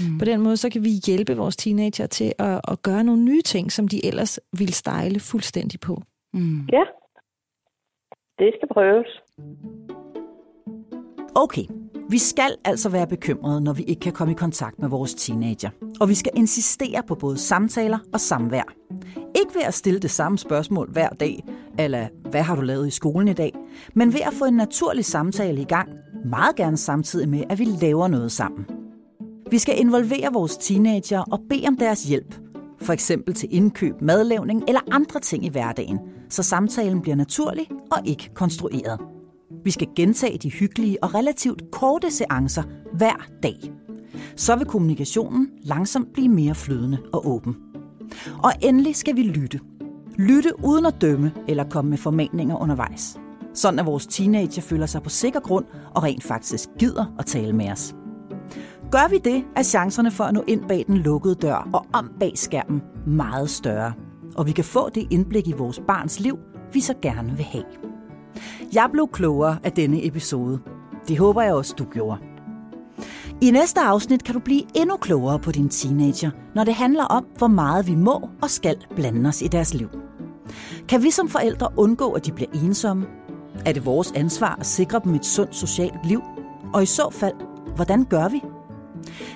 Mm. 0.01 0.19
På 0.19 0.25
den 0.25 0.41
måde, 0.41 0.57
så 0.57 0.71
kan 0.71 0.85
vi 0.85 0.91
hjælpe 1.07 1.37
vores 1.37 1.57
teenager 1.57 2.07
til 2.07 2.33
at, 2.39 2.61
at 2.69 2.83
gøre 2.83 3.05
nogle 3.05 3.23
nye 3.23 3.43
ting, 3.43 3.73
som 3.73 3.89
de 3.89 4.07
ellers 4.07 4.41
ville 4.59 4.75
stejle 4.75 5.21
fuldstændig 5.21 5.81
på. 5.81 6.03
Mm. 6.33 6.61
Ja, 6.73 6.85
det 8.39 8.53
skal 8.57 8.69
prøves. 8.73 9.24
Okay, 11.37 11.65
vi 12.11 12.19
skal 12.19 12.57
altså 12.65 12.89
være 12.89 13.07
bekymrede, 13.07 13.61
når 13.61 13.73
vi 13.73 13.83
ikke 13.83 14.01
kan 14.01 14.13
komme 14.13 14.33
i 14.33 14.37
kontakt 14.37 14.79
med 14.79 14.89
vores 14.89 15.15
teenager. 15.15 15.71
Og 16.01 16.09
vi 16.09 16.15
skal 16.15 16.33
insistere 16.35 17.03
på 17.09 17.15
både 17.15 17.39
samtaler 17.39 17.99
og 18.13 18.21
samvær. 18.21 18.63
Ikke 19.35 19.55
ved 19.55 19.63
at 19.63 19.75
stille 19.75 20.01
det 20.01 20.11
samme 20.11 20.39
spørgsmål 20.39 20.93
hver 20.93 21.09
dag, 21.09 21.45
eller 21.79 22.09
hvad 22.31 22.43
har 22.43 22.57
du 22.57 22.63
lavet 22.63 22.87
i 22.87 22.91
skolen 22.91 23.29
i 23.29 23.33
dag, 23.33 23.53
men 23.95 24.13
ved 24.13 24.21
at 24.21 24.35
få 24.35 24.45
en 24.45 24.55
naturlig 24.55 25.05
samtale 25.05 25.61
i 25.61 25.65
gang, 25.65 25.89
meget 26.25 26.57
gerne 26.57 26.77
samtidig 26.77 27.29
med, 27.29 27.45
at 27.51 27.59
vi 27.59 27.65
laver 27.65 28.09
noget 28.09 28.33
sammen. 28.33 28.67
Vi 29.51 29.59
skal 29.59 29.81
involvere 29.81 30.33
vores 30.33 30.57
teenager 30.57 31.21
og 31.21 31.41
bede 31.49 31.69
om 31.69 31.77
deres 31.77 32.05
hjælp, 32.05 32.35
for 32.83 32.93
eksempel 32.93 33.35
til 33.35 33.49
indkøb, 33.53 33.95
madlavning 34.01 34.63
eller 34.69 34.81
andre 34.91 35.21
ting 35.21 35.45
i 35.45 35.49
hverdagen, 35.49 35.99
så 36.29 36.43
samtalen 36.43 37.01
bliver 37.03 37.17
naturlig 37.17 37.67
og 37.93 37.99
ikke 38.07 38.31
konstrueret. 38.35 39.01
Vi 39.65 39.71
skal 39.71 39.89
gentage 39.97 40.39
de 40.39 40.51
hyggelige 40.51 41.03
og 41.03 41.15
relativt 41.15 41.63
korte 41.73 42.11
seancer 42.11 42.63
hver 42.93 43.29
dag. 43.43 43.73
Så 44.37 44.57
vil 44.57 44.67
kommunikationen 44.67 45.49
langsomt 45.63 46.13
blive 46.13 46.29
mere 46.29 46.55
flydende 46.55 46.99
og 47.13 47.29
åben. 47.29 47.57
Og 48.43 48.53
endelig 48.63 48.97
skal 48.97 49.17
vi 49.17 49.23
lytte. 49.23 49.61
Lytte 50.19 50.53
uden 50.65 50.87
at 50.87 50.95
dømme 51.01 51.33
eller 51.49 51.65
komme 51.65 51.91
med 51.91 51.99
formaninger 51.99 52.63
undervejs. 52.63 53.19
Sådan 53.55 53.79
at 53.79 53.87
vores 53.87 54.07
teenager 54.07 54.63
føler 54.63 54.87
sig 54.87 55.03
på 55.03 55.11
sikker 55.11 55.41
grund 55.41 55.65
og 55.95 56.03
rent 56.03 56.23
faktisk 56.23 56.69
gider 56.79 57.15
at 57.19 57.27
tale 57.27 57.53
med 57.53 57.71
os. 57.71 57.95
Gør 58.91 59.09
vi 59.09 59.19
det, 59.19 59.45
er 59.57 59.63
chancerne 59.63 60.11
for 60.11 60.25
at 60.25 60.35
nå 60.35 60.45
ind 60.47 60.69
bag 60.69 60.85
den 60.87 60.97
lukkede 60.97 61.35
dør 61.35 61.69
og 61.73 61.87
om 61.93 62.13
bag 62.21 62.33
skærmen 62.35 62.83
meget 63.07 63.51
større. 63.51 63.93
Og 64.37 64.47
vi 64.47 64.53
kan 64.53 64.65
få 64.65 64.89
det 64.89 65.07
indblik 65.11 65.49
i 65.49 65.53
vores 65.53 65.81
barns 65.87 66.21
liv, 66.21 66.39
vi 66.73 66.81
så 66.81 66.95
gerne 67.03 67.37
vil 67.37 67.45
have. 67.45 67.94
Jeg 68.75 68.89
blev 68.93 69.09
klogere 69.13 69.59
af 69.65 69.73
denne 69.73 70.07
episode. 70.07 70.59
Det 71.09 71.19
håber 71.19 71.43
jeg 71.43 71.55
også, 71.55 71.75
du 71.79 71.85
gjorde. 71.85 72.21
I 73.41 73.51
næste 73.51 73.81
afsnit 73.81 74.25
kan 74.25 74.35
du 74.35 74.41
blive 74.41 74.63
endnu 74.75 74.97
klogere 74.97 75.39
på 75.39 75.53
din 75.53 75.69
teenager, 75.69 76.31
når 76.55 76.65
det 76.65 76.75
handler 76.75 77.05
om, 77.05 77.27
hvor 77.39 77.47
meget 77.47 77.87
vi 77.87 77.95
må 77.95 78.29
og 78.43 78.51
skal 78.51 78.77
blande 78.97 79.29
os 79.29 79.43
i 79.43 79.49
deres 79.49 79.75
liv. 79.75 79.89
Kan 80.89 81.03
vi 81.03 81.11
som 81.11 81.29
forældre 81.29 81.69
undgå, 81.77 82.11
at 82.11 82.27
de 82.27 82.33
bliver 82.33 82.51
ensomme? 82.55 83.07
Er 83.67 83.73
det 83.73 83.87
vores 83.87 84.13
ansvar 84.13 84.57
at 84.61 84.67
sikre 84.67 85.01
dem 85.05 85.15
et 85.15 85.27
sundt 85.27 85.57
socialt 85.57 86.07
liv? 86.07 86.23
Og 86.75 86.83
i 86.83 86.87
så 86.87 87.11
fald, 87.13 87.35
hvordan 87.77 88.05
gør 88.05 88.29
vi? 88.29 88.43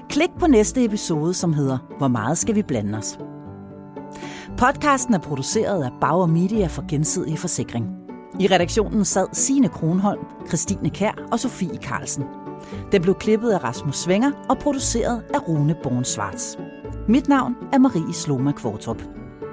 Klik 0.09 0.31
på 0.41 0.47
næste 0.47 0.85
episode, 0.85 1.35
som 1.35 1.53
hedder 1.53 1.79
Hvor 1.99 2.09
meget 2.09 2.39
skal 2.39 2.55
vi 2.55 2.63
blande 2.63 2.99
os? 2.99 3.19
Podcasten 4.59 5.15
er 5.15 5.19
produceret 5.19 5.85
af 5.85 5.91
Bauer 6.01 6.27
Media 6.27 6.67
for 6.67 6.85
gensidig 6.89 7.39
forsikring. 7.39 7.98
I 8.41 8.47
redaktionen 8.47 9.05
sad 9.05 9.27
Sine 9.33 9.69
Kronholm, 9.69 10.21
Christine 10.49 10.91
Kær 10.91 11.29
og 11.33 11.41
Sofie 11.41 11.79
Carlsen. 11.83 12.25
Den 12.93 13.03
blev 13.03 13.15
klippet 13.15 13.51
af 13.51 13.65
Rasmus 13.65 13.97
Svinger 13.97 14.31
og 14.49 14.59
produceret 14.59 15.23
af 15.35 15.49
Rune 15.49 15.77
Born 15.83 16.05
Mit 17.09 17.29
navn 17.29 17.57
er 17.73 17.79
Marie 17.79 18.15
Sloma 18.15 18.53
Kvartrup. 18.53 19.03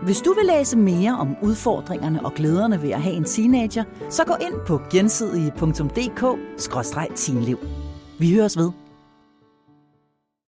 Hvis 0.03 0.21
du 0.21 0.33
vil 0.33 0.45
læse 0.45 0.77
mere 0.77 1.17
om 1.19 1.35
udfordringerne 1.43 2.25
og 2.25 2.33
glæderne 2.33 2.81
ved 2.81 2.89
at 2.89 3.01
have 3.01 3.15
en 3.15 3.23
teenager, 3.23 3.83
så 4.09 4.25
gå 4.25 4.33
ind 4.41 4.55
på 4.67 4.81
gensidige.dk-teenliv. 4.91 7.57
Vi 8.19 8.33
høres 8.33 8.57
ved. 8.57 8.71